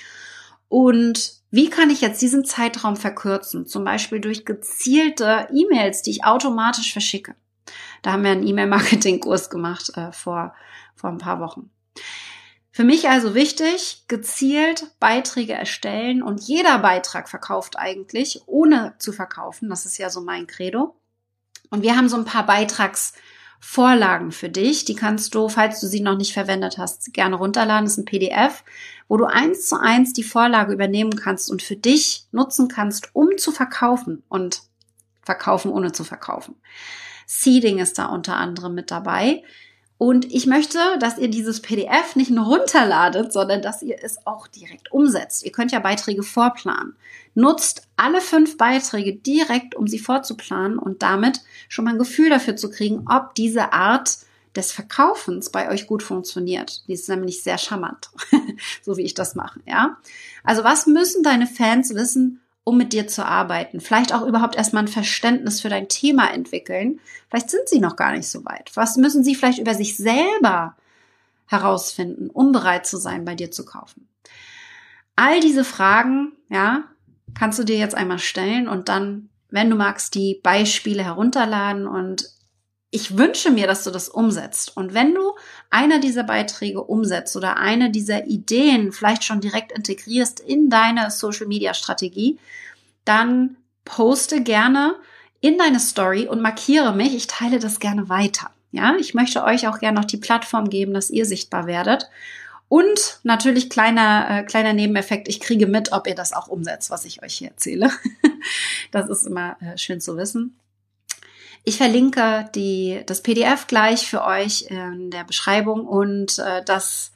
Und 0.69 1.33
wie 1.51 1.69
kann 1.69 1.89
ich 1.89 2.01
jetzt 2.01 2.21
diesen 2.21 2.45
Zeitraum 2.45 2.95
verkürzen? 2.95 3.67
Zum 3.67 3.83
Beispiel 3.83 4.19
durch 4.19 4.45
gezielte 4.45 5.47
E-Mails, 5.51 6.01
die 6.01 6.11
ich 6.11 6.25
automatisch 6.25 6.91
verschicke. 6.91 7.35
Da 8.01 8.13
haben 8.13 8.23
wir 8.23 8.31
einen 8.31 8.47
E-Mail-Marketing-Kurs 8.47 9.49
gemacht 9.49 9.91
äh, 9.95 10.11
vor, 10.11 10.53
vor 10.95 11.09
ein 11.09 11.17
paar 11.17 11.39
Wochen. 11.39 11.69
Für 12.75 12.83
mich 12.83 13.07
also 13.07 13.35
wichtig, 13.35 14.05
gezielt 14.07 14.87
Beiträge 14.99 15.53
erstellen 15.53 16.23
und 16.23 16.41
jeder 16.41 16.79
Beitrag 16.79 17.29
verkauft 17.29 17.77
eigentlich, 17.77 18.41
ohne 18.47 18.95
zu 18.97 19.13
verkaufen. 19.13 19.69
Das 19.69 19.85
ist 19.85 19.99
ja 19.99 20.09
so 20.09 20.21
mein 20.21 20.47
Credo. 20.47 20.95
Und 21.69 21.83
wir 21.83 21.95
haben 21.95 22.09
so 22.09 22.17
ein 22.17 22.25
paar 22.25 22.47
Beitragsvorlagen 22.47 24.31
für 24.31 24.49
dich. 24.49 24.85
Die 24.85 24.95
kannst 24.95 25.35
du, 25.35 25.49
falls 25.49 25.81
du 25.81 25.87
sie 25.87 25.99
noch 25.99 26.17
nicht 26.17 26.33
verwendet 26.33 26.79
hast, 26.79 27.13
gerne 27.13 27.35
runterladen. 27.35 27.85
Das 27.85 27.93
ist 27.93 27.99
ein 27.99 28.05
PDF, 28.05 28.63
wo 29.07 29.17
du 29.17 29.25
eins 29.25 29.67
zu 29.69 29.79
eins 29.79 30.13
die 30.13 30.23
Vorlage 30.23 30.73
übernehmen 30.73 31.15
kannst 31.15 31.51
und 31.51 31.61
für 31.61 31.75
dich 31.75 32.25
nutzen 32.31 32.69
kannst, 32.69 33.11
um 33.13 33.37
zu 33.37 33.51
verkaufen 33.51 34.23
und 34.29 34.63
verkaufen 35.21 35.69
ohne 35.69 35.91
zu 35.91 36.03
verkaufen. 36.03 36.55
Seeding 37.27 37.77
ist 37.77 37.99
da 37.99 38.07
unter 38.07 38.35
anderem 38.35 38.73
mit 38.73 38.89
dabei. 38.89 39.43
Und 39.97 40.25
ich 40.33 40.47
möchte, 40.47 40.79
dass 40.99 41.17
ihr 41.17 41.29
dieses 41.29 41.61
PDF 41.61 42.15
nicht 42.15 42.31
nur 42.31 42.45
runterladet, 42.45 43.31
sondern 43.31 43.61
dass 43.61 43.81
ihr 43.81 43.97
es 44.01 44.25
auch 44.25 44.47
direkt 44.47 44.91
umsetzt. 44.91 45.45
Ihr 45.45 45.51
könnt 45.51 45.71
ja 45.71 45.79
Beiträge 45.79 46.23
vorplanen. 46.23 46.95
Nutzt 47.35 47.87
alle 47.95 48.19
fünf 48.19 48.57
Beiträge 48.57 49.15
direkt, 49.15 49.75
um 49.75 49.87
sie 49.87 49.99
vorzuplanen 49.99 50.77
und 50.77 51.03
damit 51.03 51.41
schon 51.69 51.85
mal 51.85 51.91
ein 51.91 51.99
Gefühl 51.99 52.29
dafür 52.29 52.55
zu 52.55 52.69
kriegen, 52.69 53.05
ob 53.09 53.33
diese 53.35 53.71
Art 53.71 54.17
des 54.55 54.71
Verkaufens 54.71 55.49
bei 55.49 55.69
euch 55.69 55.87
gut 55.87 56.03
funktioniert. 56.03 56.87
Die 56.87 56.93
ist 56.93 57.09
nämlich 57.09 57.41
sehr 57.41 57.57
charmant, 57.57 58.11
so 58.81 58.97
wie 58.97 59.03
ich 59.03 59.13
das 59.13 59.35
mache, 59.35 59.61
ja. 59.65 59.97
Also 60.43 60.63
was 60.63 60.85
müssen 60.85 61.23
deine 61.23 61.47
Fans 61.47 61.95
wissen, 61.95 62.41
um 62.63 62.77
mit 62.77 62.93
dir 62.93 63.07
zu 63.07 63.25
arbeiten. 63.25 63.81
Vielleicht 63.81 64.13
auch 64.13 64.25
überhaupt 64.25 64.55
erstmal 64.55 64.83
ein 64.83 64.87
Verständnis 64.87 65.61
für 65.61 65.69
dein 65.69 65.89
Thema 65.89 66.31
entwickeln. 66.33 66.99
Vielleicht 67.29 67.49
sind 67.49 67.67
sie 67.67 67.79
noch 67.79 67.95
gar 67.95 68.11
nicht 68.13 68.27
so 68.27 68.45
weit. 68.45 68.71
Was 68.75 68.97
müssen 68.97 69.23
sie 69.23 69.35
vielleicht 69.35 69.59
über 69.59 69.73
sich 69.73 69.97
selber 69.97 70.75
herausfinden, 71.47 72.29
um 72.29 72.51
bereit 72.51 72.85
zu 72.85 72.97
sein, 72.97 73.25
bei 73.25 73.35
dir 73.35 73.51
zu 73.51 73.65
kaufen? 73.65 74.07
All 75.15 75.41
diese 75.41 75.63
Fragen, 75.63 76.31
ja, 76.49 76.83
kannst 77.33 77.59
du 77.59 77.63
dir 77.63 77.77
jetzt 77.77 77.95
einmal 77.95 78.19
stellen 78.19 78.67
und 78.67 78.89
dann, 78.89 79.29
wenn 79.49 79.69
du 79.69 79.75
magst, 79.75 80.15
die 80.15 80.39
Beispiele 80.41 81.03
herunterladen 81.03 81.85
und 81.85 82.32
ich 82.93 83.17
wünsche 83.17 83.49
mir, 83.49 83.65
dass 83.65 83.83
du 83.83 83.89
das 83.89 84.07
umsetzt. 84.07 84.77
Und 84.77 84.93
wenn 84.93 85.15
du 85.15 85.33
einer 85.71 85.97
dieser 85.97 86.23
Beiträge 86.23 86.83
umsetzt 86.83 87.35
oder 87.35 87.57
eine 87.57 87.89
dieser 87.89 88.27
Ideen 88.27 88.91
vielleicht 88.91 89.23
schon 89.23 89.41
direkt 89.41 89.71
integrierst 89.71 90.39
in 90.39 90.69
deine 90.69 91.09
Social 91.09 91.47
Media 91.47 91.73
Strategie, 91.73 92.37
dann 93.03 93.57
poste 93.83 94.43
gerne 94.43 94.95
in 95.41 95.57
deine 95.57 95.79
Story 95.79 96.27
und 96.27 96.43
markiere 96.43 96.93
mich. 96.93 97.15
Ich 97.15 97.25
teile 97.25 97.57
das 97.57 97.79
gerne 97.79 98.09
weiter. 98.09 98.51
Ja, 98.71 98.95
ich 98.99 99.15
möchte 99.15 99.43
euch 99.43 99.67
auch 99.67 99.79
gerne 99.79 99.99
noch 99.99 100.05
die 100.05 100.17
Plattform 100.17 100.69
geben, 100.69 100.93
dass 100.93 101.09
ihr 101.09 101.25
sichtbar 101.25 101.65
werdet. 101.65 102.11
Und 102.69 103.19
natürlich 103.23 103.71
kleiner, 103.71 104.27
äh, 104.29 104.43
kleiner 104.43 104.73
Nebeneffekt, 104.73 105.27
ich 105.27 105.39
kriege 105.39 105.65
mit, 105.65 105.91
ob 105.93 106.05
ihr 106.05 106.15
das 106.15 106.31
auch 106.31 106.47
umsetzt, 106.47 106.91
was 106.91 107.05
ich 107.05 107.23
euch 107.23 107.33
hier 107.33 107.49
erzähle. 107.49 107.89
das 108.91 109.09
ist 109.09 109.25
immer 109.25 109.57
äh, 109.61 109.79
schön 109.79 109.99
zu 109.99 110.15
wissen. 110.15 110.59
Ich 111.63 111.77
verlinke 111.77 112.49
die, 112.55 113.01
das 113.05 113.21
PDF 113.21 113.67
gleich 113.67 114.07
für 114.07 114.23
euch 114.23 114.63
in 114.69 115.11
der 115.11 115.23
Beschreibung 115.23 115.85
und 115.87 116.37
äh, 116.39 116.63
das 116.65 117.13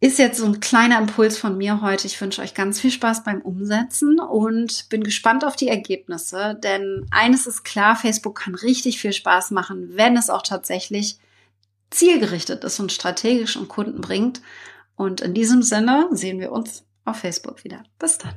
ist 0.00 0.18
jetzt 0.18 0.38
so 0.38 0.44
ein 0.44 0.60
kleiner 0.60 0.98
Impuls 0.98 1.38
von 1.38 1.56
mir 1.56 1.80
heute. 1.80 2.06
Ich 2.06 2.20
wünsche 2.20 2.42
euch 2.42 2.52
ganz 2.52 2.80
viel 2.80 2.90
Spaß 2.90 3.24
beim 3.24 3.40
Umsetzen 3.40 4.20
und 4.20 4.88
bin 4.90 5.02
gespannt 5.02 5.44
auf 5.44 5.56
die 5.56 5.68
Ergebnisse, 5.68 6.58
denn 6.62 7.06
eines 7.10 7.46
ist 7.46 7.64
klar, 7.64 7.96
Facebook 7.96 8.38
kann 8.40 8.54
richtig 8.54 9.00
viel 9.00 9.12
Spaß 9.12 9.52
machen, 9.52 9.96
wenn 9.96 10.16
es 10.16 10.28
auch 10.28 10.42
tatsächlich 10.42 11.18
zielgerichtet 11.90 12.64
ist 12.64 12.80
und 12.80 12.92
strategisch 12.92 13.56
und 13.56 13.68
Kunden 13.68 14.00
bringt. 14.00 14.42
Und 14.96 15.20
in 15.20 15.32
diesem 15.32 15.62
Sinne 15.62 16.08
sehen 16.10 16.40
wir 16.40 16.52
uns 16.52 16.84
auf 17.04 17.18
Facebook 17.18 17.64
wieder. 17.64 17.82
Bis 17.98 18.18
dann. 18.18 18.34